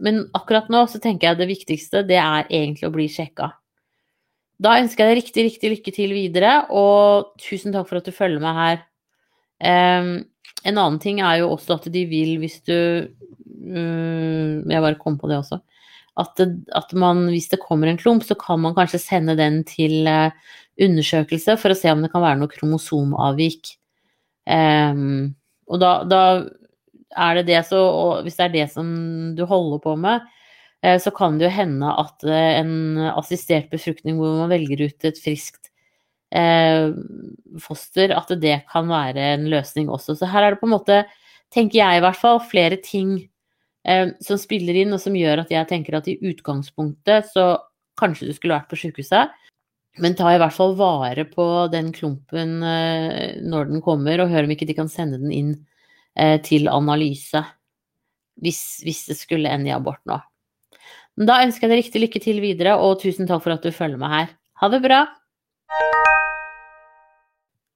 men 0.00 0.24
akkurat 0.36 0.70
nå 0.72 0.84
så 0.88 1.00
tenker 1.02 1.30
jeg 1.30 1.40
det 1.40 1.50
viktigste, 1.50 2.04
det 2.08 2.20
er 2.20 2.46
egentlig 2.48 2.88
å 2.88 2.94
bli 2.94 3.08
sjekka. 3.12 3.52
Da 4.60 4.76
ønsker 4.80 5.06
jeg 5.06 5.10
deg 5.10 5.22
riktig, 5.22 5.44
riktig 5.46 5.72
lykke 5.74 5.94
til 5.96 6.12
videre, 6.12 6.52
og 6.68 7.32
tusen 7.40 7.72
takk 7.72 7.88
for 7.88 8.00
at 8.00 8.08
du 8.08 8.12
følger 8.12 8.42
meg 8.44 8.58
her. 8.60 8.82
Um, 9.60 10.12
en 10.64 10.76
annen 10.76 10.98
ting 11.00 11.20
er 11.24 11.40
jo 11.40 11.50
også 11.54 11.78
at 11.78 11.88
de 11.92 12.04
vil, 12.08 12.34
hvis 12.40 12.58
du 12.64 12.76
um, 12.76 14.64
Jeg 14.64 14.80
bare 14.84 14.98
kom 15.00 15.18
på 15.20 15.28
det 15.28 15.40
også. 15.40 15.60
At, 16.20 16.34
det, 16.38 16.48
at, 16.76 16.92
man, 16.92 17.24
hvis 17.32 17.50
det 17.52 17.62
kommer 17.62 17.90
en 17.90 18.00
klump, 18.00 18.24
så 18.26 18.36
kan 18.38 18.60
man 18.62 18.76
kanskje 18.76 19.00
sende 19.02 19.36
den 19.38 19.62
til 19.68 20.04
uh, 20.08 20.30
undersøkelse 20.80 21.56
for 21.60 21.72
å 21.72 21.78
se 21.78 21.92
om 21.92 22.04
det 22.04 22.12
kan 22.12 22.24
være 22.24 22.40
noe 22.40 22.52
kromosomavvik. 22.52 23.74
Um, 24.50 25.32
og 25.70 25.80
da, 25.82 25.92
da 26.08 26.22
er 27.16 27.40
det 27.40 27.48
det, 27.50 27.62
så, 27.68 27.80
og 27.80 28.26
hvis 28.26 28.38
det 28.38 28.46
er 28.46 28.54
det 28.54 28.68
som 28.72 28.90
du 29.36 29.44
holder 29.48 29.82
på 29.82 29.96
med, 29.98 30.26
eh, 30.84 30.98
så 31.02 31.12
kan 31.14 31.38
det 31.38 31.48
jo 31.48 31.56
hende 31.56 31.90
at 32.02 32.26
eh, 32.26 32.60
en 32.60 33.00
assistert 33.10 33.70
befruktning 33.72 34.18
hvor 34.18 34.38
man 34.42 34.52
velger 34.52 34.86
ut 34.86 35.08
et 35.08 35.18
friskt 35.22 35.70
eh, 36.34 36.90
foster, 37.62 38.14
at 38.14 38.30
det 38.42 38.60
kan 38.70 38.90
være 38.90 39.34
en 39.34 39.48
løsning 39.50 39.90
også. 39.90 40.18
Så 40.18 40.30
her 40.30 40.46
er 40.46 40.54
det 40.54 40.62
på 40.62 40.70
en 40.70 40.76
måte, 40.76 41.02
tenker 41.54 41.82
jeg 41.82 41.98
i 41.98 42.04
hvert 42.04 42.18
fall, 42.18 42.42
flere 42.50 42.78
ting 42.82 43.16
eh, 43.18 43.28
som 44.20 44.36
spiller 44.36 44.76
inn, 44.82 44.92
og 44.92 45.00
som 45.00 45.14
gjør 45.16 45.40
at 45.40 45.52
jeg 45.54 45.68
tenker 45.70 45.96
at 45.96 46.08
i 46.10 46.18
utgangspunktet 46.20 47.30
så 47.32 47.46
kanskje 48.00 48.28
du 48.28 48.34
skulle 48.36 48.58
vært 48.58 48.68
på 48.68 48.76
sykehuset. 48.76 49.32
Men 50.00 50.14
ta 50.18 50.34
i 50.34 50.38
hvert 50.38 50.54
fall 50.54 50.76
vare 50.78 51.24
på 51.28 51.46
den 51.72 51.88
klumpen 51.96 52.60
eh, 52.62 53.40
når 53.40 53.72
den 53.72 53.82
kommer, 53.84 54.20
og 54.20 54.30
hør 54.30 54.46
om 54.46 54.52
ikke 54.54 54.68
de 54.68 54.76
kan 54.76 54.92
sende 54.92 55.18
den 55.22 55.32
inn 55.34 55.54
Eh, 56.18 56.40
til 56.42 56.68
analyse. 56.68 57.44
Hvis, 58.40 58.80
hvis, 58.82 59.04
det 59.06 59.16
skulle 59.16 59.52
ende 59.52 59.70
i 59.70 59.74
abort 59.74 60.00
nå. 60.08 60.16
Da 61.20 61.42
ønsker 61.44 61.66
jeg 61.66 61.72
deg 61.72 61.82
riktig 61.82 62.04
lykke 62.04 62.22
til 62.24 62.40
videre, 62.40 62.78
og 62.80 63.00
tusen 63.02 63.28
takk 63.28 63.44
for 63.44 63.54
at 63.54 63.66
du 63.66 63.74
følger 63.74 64.00
med 64.00 64.14
her. 64.14 64.32
Ha 64.62 64.72
det 64.72 64.80
bra! 64.86 65.04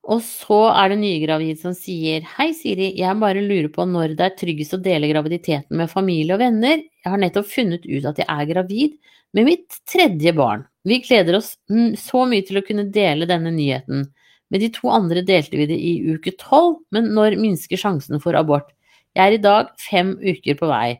Og 0.04 0.20
så 0.20 0.58
er 0.68 0.92
det 0.92 0.98
nygravid 1.00 1.60
som 1.62 1.72
sier 1.76 2.24
Hei, 2.34 2.50
Siri, 2.56 2.90
jeg 2.98 3.20
bare 3.20 3.44
lurer 3.44 3.70
på 3.72 3.86
når 3.88 4.12
det 4.18 4.26
er 4.26 4.36
tryggest 4.36 4.76
å 4.76 4.82
dele 4.84 5.08
graviditeten 5.08 5.78
med 5.80 5.92
familie 5.92 6.36
og 6.36 6.42
venner. 6.42 6.82
Jeg 6.82 7.12
har 7.12 7.20
nettopp 7.22 7.48
funnet 7.48 7.86
ut 7.88 8.08
at 8.10 8.20
jeg 8.20 8.28
er 8.28 8.50
gravid 8.50 8.98
med 9.34 9.48
mitt 9.48 9.78
tredje 9.88 10.34
barn. 10.36 10.66
Vi 10.84 11.00
gleder 11.06 11.38
oss 11.38 11.54
så 12.00 12.26
mye 12.28 12.44
til 12.44 12.60
å 12.60 12.64
kunne 12.66 12.84
dele 12.92 13.28
denne 13.30 13.52
nyheten. 13.54 14.04
Med 14.52 14.60
de 14.60 14.68
to 14.76 14.92
andre 14.92 15.24
delte 15.24 15.56
vi 15.56 15.66
det 15.70 15.78
i 15.80 15.94
uke 16.12 16.34
tolv, 16.36 16.82
men 16.92 17.08
når 17.16 17.38
minsker 17.40 17.80
sjansen 17.80 18.20
for 18.22 18.36
abort? 18.36 18.68
Jeg 19.16 19.24
er 19.24 19.38
i 19.38 19.40
dag 19.40 19.72
fem 19.80 20.12
uker 20.20 20.58
på 20.60 20.68
vei. 20.68 20.98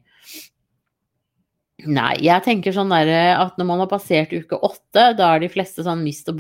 Nei, 1.85 2.15
jeg 2.25 2.45
tenker 2.47 2.73
sånn 2.73 2.93
derre 2.95 3.35
at 3.37 3.59
når 3.61 3.69
man 3.69 3.85
har 3.85 3.91
passert 3.91 4.33
uke 4.33 4.57
åtte, 4.57 5.11
da 5.19 5.35
er 5.35 5.45
de 5.45 5.53
fleste 5.53 5.85
sånn 5.85 6.01
mist 6.07 6.31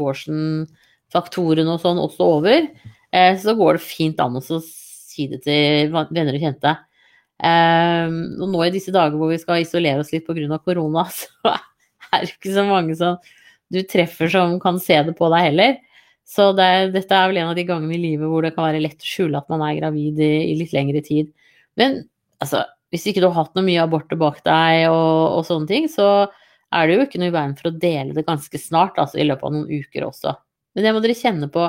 abortion-faktorene 1.14 1.74
og 1.74 1.82
sånn 1.82 2.00
også 2.02 2.26
over. 2.38 2.66
Eh, 3.14 3.36
så 3.38 3.54
går 3.54 3.78
det 3.78 3.84
fint 3.84 4.20
an 4.20 4.36
å 4.36 4.42
si 4.42 5.28
det 5.30 5.42
til 5.44 5.92
venner 5.92 6.34
og 6.34 6.42
kjente. 6.42 6.74
Eh, 7.44 8.10
og 8.40 8.50
nå 8.50 8.64
i 8.64 8.72
disse 8.74 8.92
dager 8.94 9.16
hvor 9.18 9.30
vi 9.30 9.38
skal 9.38 9.62
isolere 9.62 10.00
oss 10.00 10.12
litt 10.12 10.26
pga. 10.26 10.58
korona, 10.58 11.06
så 11.10 11.54
er 12.12 12.24
det 12.24 12.34
ikke 12.34 12.54
så 12.54 12.66
mange 12.66 12.96
som 12.96 13.18
du 13.70 13.82
treffer 13.82 14.28
som 14.28 14.58
kan 14.60 14.78
se 14.78 15.00
det 15.02 15.16
på 15.16 15.28
deg 15.30 15.50
heller. 15.50 15.76
Så 16.24 16.52
det, 16.56 16.94
dette 16.94 17.14
er 17.14 17.28
vel 17.28 17.42
en 17.42 17.50
av 17.50 17.56
de 17.56 17.66
gangene 17.68 17.94
i 17.94 18.00
livet 18.00 18.28
hvor 18.28 18.42
det 18.42 18.54
kan 18.54 18.64
være 18.64 18.80
lett 18.80 19.02
å 19.02 19.08
skjule 19.08 19.38
at 19.38 19.50
man 19.52 19.62
er 19.66 19.76
gravid 19.76 20.20
i, 20.24 20.52
i 20.52 20.54
litt 20.56 20.72
lengre 20.72 21.02
tid. 21.04 21.28
Men 21.76 22.00
altså, 22.40 22.62
hvis 22.90 23.04
ikke 23.10 23.20
du 23.20 23.28
har 23.28 23.44
hatt 23.44 23.58
noe 23.58 23.66
mye 23.66 23.82
aborter 23.82 24.16
bak 24.16 24.40
deg 24.46 24.86
og, 24.88 25.36
og, 25.36 25.42
sånne 25.44 25.68
ting, 25.68 25.88
så 25.90 26.30
er 26.74 26.88
det 26.88 26.96
jo 26.96 27.04
ikke 27.04 27.20
noe 27.20 27.28
i 27.28 27.34
veien 27.34 27.54
for 27.58 27.68
å 27.68 27.76
dele 27.76 28.16
det 28.16 28.24
ganske 28.26 28.58
snart, 28.58 28.96
altså 28.98 29.20
i 29.20 29.26
løpet 29.28 29.46
av 29.46 29.52
noen 29.52 29.84
uker 29.84 30.06
også. 30.08 30.32
Men 30.74 30.86
det 30.86 30.92
må 30.94 31.02
dere 31.04 31.16
kjenne 31.18 31.48
på. 31.52 31.68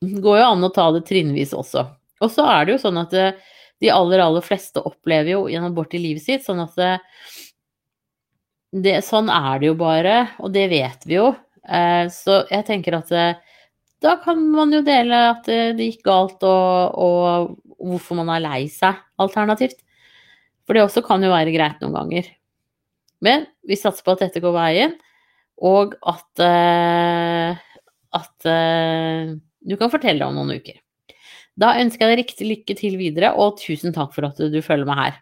Det 0.00 0.22
går 0.24 0.40
jo 0.40 0.46
an 0.48 0.64
å 0.64 0.72
ta 0.72 0.88
det 0.94 1.04
trinnvis 1.08 1.52
også. 1.56 1.84
Og 2.24 2.32
så 2.32 2.46
er 2.48 2.66
det 2.66 2.76
jo 2.76 2.82
sånn 2.82 3.00
at 3.00 3.14
eh, 3.16 3.36
de 3.80 3.92
aller, 3.92 4.22
aller 4.24 4.44
fleste 4.44 4.82
opplever 4.84 5.34
jo 5.34 5.44
en 5.48 5.68
abort 5.68 5.94
i 5.96 6.00
livet 6.00 6.24
sitt, 6.24 6.44
sånn 6.44 6.62
at 6.64 6.74
det, 6.80 6.94
eh, 6.96 7.36
det, 8.84 8.96
sånn 9.02 9.28
er 9.32 9.60
det 9.60 9.70
jo 9.70 9.76
bare, 9.78 10.16
og 10.38 10.52
det 10.54 10.68
vet 10.70 11.06
vi 11.08 11.16
jo. 11.16 11.32
Eh, 11.66 12.06
så 12.12 12.42
jeg 12.52 12.66
tenker 12.68 13.00
at 13.00 13.12
da 14.00 14.14
kan 14.22 14.40
man 14.52 14.72
jo 14.72 14.80
dele 14.86 15.16
at 15.34 15.48
det 15.48 15.90
gikk 15.90 16.04
galt, 16.06 16.44
og, 16.46 16.94
og 16.96 17.56
hvorfor 17.90 18.20
man 18.20 18.30
er 18.32 18.44
lei 18.44 18.60
seg, 18.72 19.00
alternativt. 19.20 19.82
For 20.64 20.76
det 20.76 20.86
også 20.86 21.02
kan 21.04 21.24
jo 21.24 21.32
være 21.32 21.52
greit 21.52 21.82
noen 21.82 21.96
ganger. 21.98 22.30
Men 23.20 23.44
vi 23.66 23.76
satser 23.76 24.06
på 24.06 24.14
at 24.14 24.22
dette 24.24 24.40
går 24.40 24.54
veien, 24.54 24.94
og 25.60 25.96
at, 26.08 26.42
uh, 26.42 27.56
at 28.16 28.48
uh, 28.48 29.34
du 29.60 29.76
kan 29.80 29.92
fortelle 29.92 30.26
om 30.26 30.38
noen 30.38 30.56
uker. 30.60 30.78
Da 31.60 31.74
ønsker 31.82 32.06
jeg 32.06 32.12
deg 32.14 32.22
riktig 32.22 32.48
lykke 32.48 32.76
til 32.78 32.96
videre, 33.00 33.34
og 33.36 33.58
tusen 33.60 33.92
takk 33.92 34.14
for 34.16 34.30
at 34.30 34.40
du 34.40 34.60
følger 34.64 34.88
meg 34.88 35.02
her. 35.04 35.18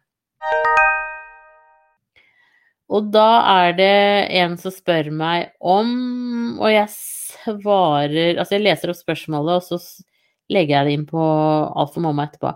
Og 2.89 3.11
da 3.13 3.29
er 3.67 3.75
det 3.77 3.97
en 4.41 4.55
som 4.61 4.73
spør 4.73 5.11
meg 5.13 5.51
om 5.61 5.91
Og 6.57 6.71
jeg 6.73 6.87
svarer 6.89 8.39
Altså, 8.39 8.55
jeg 8.57 8.65
leser 8.65 8.93
opp 8.93 8.97
spørsmålet, 8.97 9.61
og 9.61 9.67
så 9.69 10.05
legger 10.49 10.79
jeg 10.79 10.89
det 10.89 10.95
inn 10.97 11.07
på 11.11 11.21
Alt 11.21 11.93
for 11.93 12.05
mamma 12.07 12.25
etterpå. 12.25 12.55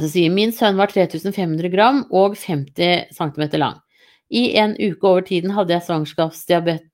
Så 0.00 0.08
sier 0.10 0.32
min 0.32 0.54
sønn 0.56 0.80
var 0.80 0.90
3500 0.90 1.68
gram 1.70 2.00
og 2.08 2.38
50 2.40 3.12
cm 3.14 3.44
lang. 3.60 3.83
I 4.30 4.56
en 4.60 4.76
uke 4.80 5.08
over 5.08 5.24
tiden 5.26 5.52
hadde 5.54 5.74
jeg 5.76 5.86
svangerskapsdiabetes 5.88 6.90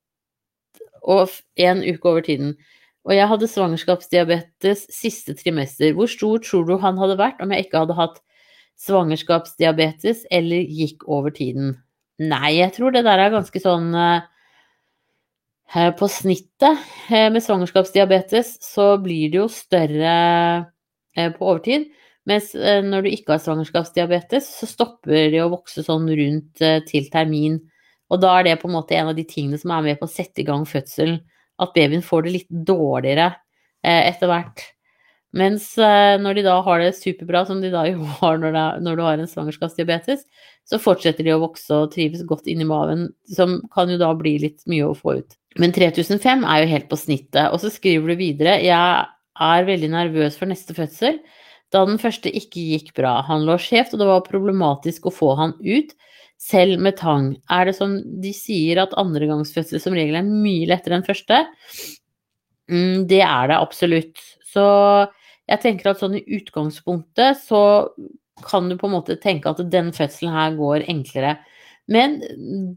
og 1.01 1.29
en 1.57 1.81
uke 1.81 2.09
over 2.09 2.21
tiden. 2.21 2.55
Og 3.05 3.15
jeg 3.15 3.27
hadde 3.27 3.49
svangerskapsdiabetes 3.49 4.85
siste 4.93 5.33
trimester. 5.33 5.93
Hvor 5.97 6.09
stor 6.09 6.41
tror 6.45 6.67
du 6.67 6.75
han 6.81 6.99
hadde 7.01 7.17
vært 7.17 7.41
om 7.41 7.53
jeg 7.53 7.65
ikke 7.65 7.81
hadde 7.81 7.97
hatt 7.97 8.19
svangerskapsdiabetes 8.81 10.27
eller 10.33 10.61
gikk 10.61 11.07
over 11.09 11.33
tiden? 11.33 11.79
Nei, 12.21 12.59
jeg 12.59 12.75
tror 12.75 12.93
det 12.93 13.05
der 13.07 13.23
er 13.23 13.33
ganske 13.33 13.61
sånn 13.63 13.95
eh, 13.97 14.21
På 15.97 16.09
snittet 16.11 16.83
eh, 17.09 17.31
med 17.33 17.41
svangerskapsdiabetes 17.41 18.59
så 18.61 18.93
blir 19.01 19.31
det 19.33 19.41
jo 19.41 19.47
større 19.49 20.13
eh, 21.17 21.31
på 21.33 21.47
overtid. 21.47 21.89
Mens 22.29 22.51
når 22.53 23.05
du 23.05 23.09
ikke 23.09 23.33
har 23.33 23.41
svangerskapsdiabetes, 23.41 24.45
så 24.59 24.67
stopper 24.69 25.31
det 25.33 25.39
å 25.41 25.49
vokse 25.49 25.81
sånn 25.81 26.05
rundt 26.05 26.61
til 26.85 27.07
termin. 27.09 27.55
Og 28.11 28.19
da 28.21 28.35
er 28.37 28.45
det 28.45 28.59
på 28.61 28.69
en 28.69 28.75
måte 28.75 28.97
en 28.99 29.09
av 29.09 29.17
de 29.17 29.25
tingene 29.25 29.57
som 29.57 29.73
er 29.73 29.87
med 29.87 29.99
på 29.99 30.05
å 30.05 30.11
sette 30.11 30.43
i 30.43 30.45
gang 30.45 30.67
fødselen 30.69 31.17
at 31.61 31.73
babyen 31.75 32.03
får 32.05 32.25
det 32.25 32.35
litt 32.35 32.53
dårligere 32.67 33.29
eh, 33.85 34.07
etter 34.09 34.31
hvert. 34.31 34.63
Mens 35.37 35.69
eh, 35.79 36.17
når 36.19 36.39
de 36.39 36.45
da 36.49 36.57
har 36.65 36.81
det 36.81 36.91
superbra, 36.97 37.45
som 37.47 37.61
de 37.63 37.71
da 37.71 37.85
jo 37.91 38.03
har 38.19 38.41
når 38.41 38.97
du 38.97 39.03
har 39.05 39.21
en 39.21 39.29
svangerskapsdiabetes, 39.29 40.25
så 40.67 40.81
fortsetter 40.81 41.27
de 41.27 41.35
å 41.35 41.41
vokse 41.43 41.71
og 41.75 41.93
trives 41.93 42.25
godt 42.27 42.49
inni 42.51 42.67
maven, 42.67 43.09
som 43.31 43.59
kan 43.73 43.91
jo 43.91 43.99
da 44.01 44.11
bli 44.17 44.37
litt 44.43 44.65
mye 44.71 44.89
å 44.89 44.97
få 44.97 45.19
ut. 45.21 45.37
Men 45.59 45.73
3005 45.75 46.45
er 46.47 46.63
jo 46.63 46.71
helt 46.71 46.91
på 46.91 46.99
snittet. 46.99 47.49
Og 47.51 47.59
så 47.63 47.71
skriver 47.73 48.13
du 48.13 48.19
videre 48.19 48.59
jeg 48.63 49.07
er 49.41 49.67
veldig 49.67 49.89
nervøs 49.91 50.37
for 50.39 50.51
neste 50.51 50.75
fødsel, 50.77 51.19
da 51.71 51.83
den 51.87 51.99
første 52.01 52.31
ikke 52.31 52.63
gikk 52.73 52.93
bra. 52.97 53.19
Han 53.27 53.45
lå 53.47 53.57
skjevt, 53.61 53.95
og 53.95 54.01
det 54.01 54.09
var 54.09 54.25
problematisk 54.27 55.07
å 55.07 55.15
få 55.15 55.33
han 55.39 55.55
ut 55.63 55.93
selv 56.41 56.81
med 56.81 56.97
tang. 56.99 57.35
Er 57.53 57.69
det 57.69 57.75
som 57.77 57.95
de 58.21 58.33
sier 58.35 58.81
at 58.81 58.95
andregangsfødsel 58.99 59.81
som 59.83 59.95
regel 59.95 60.17
er 60.19 60.27
mye 60.27 60.67
lettere 60.69 60.97
enn 60.97 61.05
første? 61.07 61.43
Mm, 62.71 63.07
det 63.09 63.21
er 63.25 63.51
det 63.51 63.59
absolutt. 63.59 64.23
Så 64.51 64.65
jeg 65.51 65.63
tenker 65.63 65.91
at 65.91 66.01
sånn 66.01 66.17
i 66.19 66.25
utgangspunktet 66.39 67.39
så 67.43 67.63
kan 68.45 68.69
du 68.69 68.77
på 68.79 68.89
en 68.89 68.95
måte 68.95 69.19
tenke 69.21 69.51
at 69.51 69.61
den 69.71 69.91
fødselen 69.95 70.33
her 70.33 70.57
går 70.57 70.87
enklere. 70.91 71.37
Men 71.91 72.19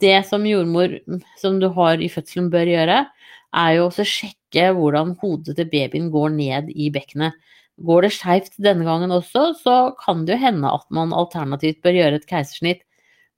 det 0.00 0.24
som 0.28 0.46
jordmor 0.48 0.98
som 1.40 1.60
du 1.62 1.68
har 1.72 2.02
i 2.02 2.10
fødselen 2.10 2.50
bør 2.52 2.68
gjøre, 2.68 2.98
er 3.54 3.74
jo 3.76 3.88
også 3.88 4.06
sjekke 4.08 4.70
hvordan 4.74 5.14
hodet 5.20 5.56
til 5.58 5.70
babyen 5.70 6.10
går 6.12 6.32
ned 6.34 6.72
i 6.74 6.90
bekkenet. 6.94 7.36
Går 7.82 8.06
det 8.06 8.12
skeivt 8.14 8.54
denne 8.62 8.86
gangen 8.86 9.10
også, 9.14 9.48
så 9.58 9.76
kan 9.98 10.22
det 10.26 10.36
jo 10.36 10.44
hende 10.44 10.70
at 10.70 10.86
man 10.94 11.14
alternativt 11.16 11.82
bør 11.82 11.96
gjøre 11.98 12.20
et 12.20 12.28
keisersnitt 12.30 12.84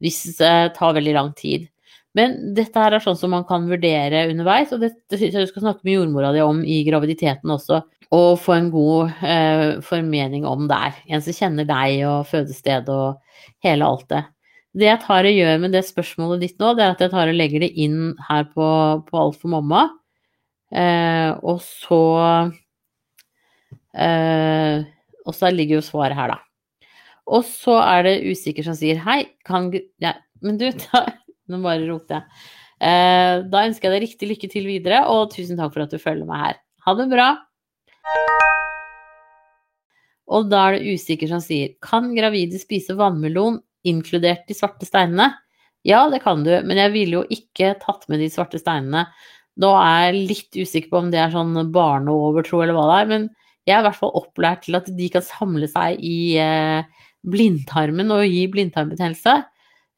hvis 0.04 0.36
det 0.36 0.76
tar 0.76 0.92
veldig 0.96 1.14
lang 1.16 1.32
tid. 1.38 1.70
Men 2.16 2.36
dette 2.56 2.80
her 2.80 2.96
er 2.96 3.04
sånn 3.04 3.16
som 3.16 3.32
man 3.32 3.44
kan 3.48 3.66
vurdere 3.68 4.26
underveis, 4.30 4.72
og 4.72 4.80
dette 4.84 5.18
syns 5.18 5.34
jeg 5.36 5.48
du 5.48 5.50
skal 5.50 5.66
snakke 5.66 5.84
med 5.84 5.98
jordmora 5.98 6.32
di 6.32 6.40
om 6.44 6.62
i 6.64 6.78
graviditeten 6.86 7.52
også, 7.52 7.82
og 8.16 8.38
få 8.40 8.54
en 8.56 8.70
god 8.72 9.24
eh, 9.26 9.64
formening 9.84 10.46
om 10.48 10.64
der. 10.70 10.96
En 11.08 11.24
som 11.24 11.36
kjenner 11.36 11.68
deg 11.68 12.06
og 12.08 12.28
fødested 12.30 12.88
og 12.92 13.42
hele 13.64 13.88
alt 13.88 14.08
det. 14.12 14.22
Det 14.76 14.88
jeg 14.88 15.02
tar 15.04 15.28
og 15.28 15.38
gjør 15.40 15.60
med 15.60 15.72
det 15.76 15.84
spørsmålet 15.88 16.44
ditt 16.44 16.58
nå, 16.60 16.74
det 16.76 16.84
er 16.84 16.94
at 16.94 17.04
jeg 17.04 17.12
tar 17.12 17.32
og 17.32 17.36
legger 17.36 17.64
det 17.64 17.72
inn 17.84 18.14
her 18.28 18.48
på, 18.52 18.68
på 19.08 19.20
Alt 19.20 19.38
for 19.40 19.52
mamma, 19.52 19.86
eh, 20.72 21.32
og 21.40 21.60
så 21.64 22.02
eh, 23.96 24.84
Og 25.26 25.34
så 25.34 25.50
ligger 25.50 25.80
jo 25.80 25.86
svaret 25.86 26.18
her, 26.18 26.34
da. 26.34 26.86
Og 27.26 27.42
så 27.48 27.78
er 27.82 28.04
det 28.06 28.20
usikker 28.30 28.66
som 28.66 28.76
sier 28.78 29.00
hei, 29.02 29.22
kan 29.46 29.72
ja, 30.02 30.14
Men 30.44 30.60
du, 30.60 30.68
da, 30.86 31.06
nå 31.50 31.62
bare 31.64 31.88
roter 31.88 32.20
jeg. 32.20 32.44
Eh, 32.76 33.42
da 33.48 33.64
ønsker 33.64 33.88
jeg 33.88 33.94
deg 33.94 34.04
riktig 34.04 34.30
lykke 34.30 34.52
til 34.52 34.68
videre, 34.68 35.06
og 35.08 35.32
tusen 35.32 35.58
takk 35.58 35.72
for 35.74 35.86
at 35.86 35.94
du 35.94 35.98
følger 36.02 36.28
meg 36.28 36.42
her. 36.42 36.58
Ha 36.86 36.94
det 36.98 37.08
bra. 37.10 37.30
Og 40.26 40.50
da 40.50 40.66
er 40.68 40.76
det 40.76 40.96
usikker 40.98 41.30
som 41.30 41.42
sier 41.42 41.76
kan 41.82 42.10
gravide 42.16 42.58
spise 42.60 42.96
vannmelon 42.98 43.60
inkludert 43.86 44.46
de 44.48 44.56
svarte 44.58 44.88
steinene? 44.88 45.32
Ja, 45.86 46.08
det 46.10 46.24
kan 46.24 46.42
du, 46.42 46.50
men 46.66 46.80
jeg 46.80 46.92
ville 46.96 47.20
jo 47.20 47.24
ikke 47.30 47.76
tatt 47.78 48.08
med 48.10 48.18
de 48.18 48.28
svarte 48.32 48.58
steinene. 48.58 49.06
Nå 49.62 49.70
er 49.78 50.08
jeg 50.08 50.24
litt 50.32 50.58
usikker 50.58 50.90
på 50.92 51.00
om 51.04 51.12
det 51.12 51.20
er 51.22 51.32
sånn 51.32 51.54
barneovertro 51.72 52.60
eller 52.64 52.76
hva 52.76 52.88
det 52.90 52.96
er, 52.98 53.10
men 53.12 53.28
jeg 53.66 53.74
er 53.74 53.82
i 53.82 53.86
hvert 53.88 53.98
fall 53.98 54.14
opplært 54.18 54.64
til 54.66 54.78
at 54.78 54.88
de 54.94 55.10
kan 55.10 55.24
samle 55.26 55.68
seg 55.70 56.00
i 56.06 56.38
eh, 56.38 56.86
blindtarmen 57.26 58.12
og 58.14 58.24
gi 58.28 58.46
blindtarmbetennelse. 58.52 59.36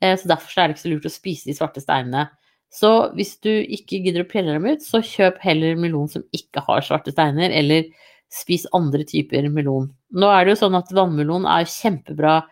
Eh, 0.01 0.15
så 0.17 0.31
derfor 0.31 0.55
er 0.63 0.69
det 0.69 0.77
ikke 0.77 0.87
så 0.87 0.93
lurt 0.95 1.09
å 1.11 1.13
spise 1.13 1.51
de 1.51 1.57
svarte 1.57 1.85
steinene. 1.85 2.29
Så 2.73 2.91
hvis 3.17 3.37
du 3.45 3.51
ikke 3.51 4.01
gidder 4.05 4.25
å 4.25 4.29
pelle 4.29 4.57
dem 4.57 4.69
ut, 4.69 4.85
så 4.85 5.01
kjøp 5.05 5.41
heller 5.45 5.77
melon 5.81 6.09
som 6.13 6.25
ikke 6.37 6.63
har 6.67 6.85
svarte 6.85 7.15
steiner, 7.15 7.53
eller 7.55 7.89
spis 8.33 8.67
andre 8.77 9.07
typer 9.09 9.49
melon. 9.53 9.89
Nå 10.13 10.29
er 10.33 10.45
det 10.45 10.55
jo 10.55 10.63
sånn 10.65 10.77
at 10.77 10.93
vannmelon 10.93 11.49
er 11.49 11.69
kjempebra 11.69 12.43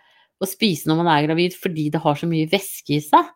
å 0.40 0.48
spise 0.48 0.88
når 0.88 1.00
man 1.00 1.10
er 1.12 1.26
gravid 1.28 1.56
fordi 1.56 1.88
det 1.92 2.00
har 2.04 2.16
så 2.16 2.28
mye 2.28 2.48
væske 2.48 2.96
i 2.96 3.02
seg. 3.04 3.32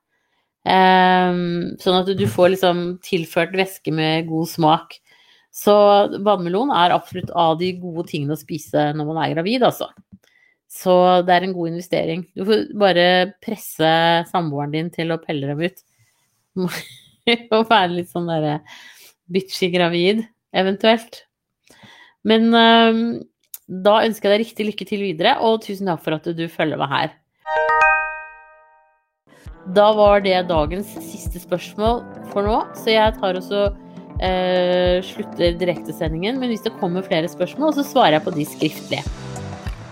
Um, 0.60 1.76
sånn 1.80 2.02
at 2.02 2.10
du 2.16 2.26
får 2.28 2.54
liksom 2.54 2.82
tilført 3.04 3.54
væske 3.56 3.92
med 3.96 4.28
god 4.28 4.48
smak. 4.48 4.98
Så 5.50 5.74
vannmelon 6.22 6.70
er 6.74 6.94
absolutt 6.94 7.32
av 7.34 7.56
de 7.60 7.72
gode 7.80 8.06
tingene 8.10 8.36
å 8.36 8.40
spise 8.40 8.90
når 8.94 9.08
man 9.08 9.20
er 9.24 9.34
gravid, 9.34 9.64
altså. 9.66 9.90
Så 10.70 10.94
det 11.26 11.34
er 11.34 11.48
en 11.48 11.54
god 11.56 11.72
investering. 11.72 12.22
Du 12.38 12.44
får 12.46 12.68
bare 12.78 13.06
presse 13.42 13.90
samboeren 14.30 14.74
din 14.76 14.90
til 14.94 15.10
å 15.10 15.18
pelle 15.22 15.50
dem 15.50 15.64
ut. 15.66 15.82
Og 17.56 17.66
være 17.66 17.96
litt 17.96 18.12
sånn 18.12 18.30
derre 18.30 18.60
bitchy 19.30 19.70
gravid, 19.74 20.22
eventuelt. 20.54 21.24
Men 22.26 22.50
um, 22.54 23.02
da 23.70 24.00
ønsker 24.06 24.30
jeg 24.30 24.34
deg 24.34 24.44
riktig 24.44 24.68
lykke 24.68 24.86
til 24.86 25.04
videre, 25.04 25.36
og 25.46 25.62
tusen 25.66 25.90
takk 25.90 26.02
for 26.04 26.18
at 26.18 26.30
du 26.36 26.46
følger 26.50 26.80
meg 26.80 26.94
her. 26.94 27.12
Da 29.76 29.90
var 29.94 30.22
det 30.24 30.48
dagens 30.48 30.88
siste 31.04 31.42
spørsmål 31.42 32.00
for 32.32 32.46
nå, 32.46 32.56
så 32.78 32.94
jeg 32.94 33.14
tar 33.20 33.38
også 33.38 33.68
eh, 34.22 35.00
slutter 35.04 35.56
direktesendingen. 35.60 36.40
Men 36.40 36.52
hvis 36.52 36.64
det 36.66 36.76
kommer 36.80 37.06
flere 37.06 37.30
spørsmål, 37.30 37.74
så 37.78 37.86
svarer 37.86 38.18
jeg 38.18 38.26
på 38.26 38.36
de 38.36 38.48
skriftlige. 38.48 39.04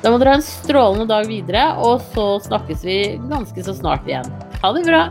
Da 0.03 0.13
må 0.13 0.21
dere 0.21 0.37
ha 0.37 0.39
en 0.39 0.47
strålende 0.47 1.09
dag 1.11 1.27
videre, 1.27 1.73
og 1.83 2.05
så 2.15 2.37
snakkes 2.45 2.85
vi 2.87 3.01
ganske 3.31 3.65
så 3.67 3.75
snart 3.75 4.07
igjen. 4.07 4.29
Ha 4.63 4.75
det 4.77 4.87
bra! 4.87 5.09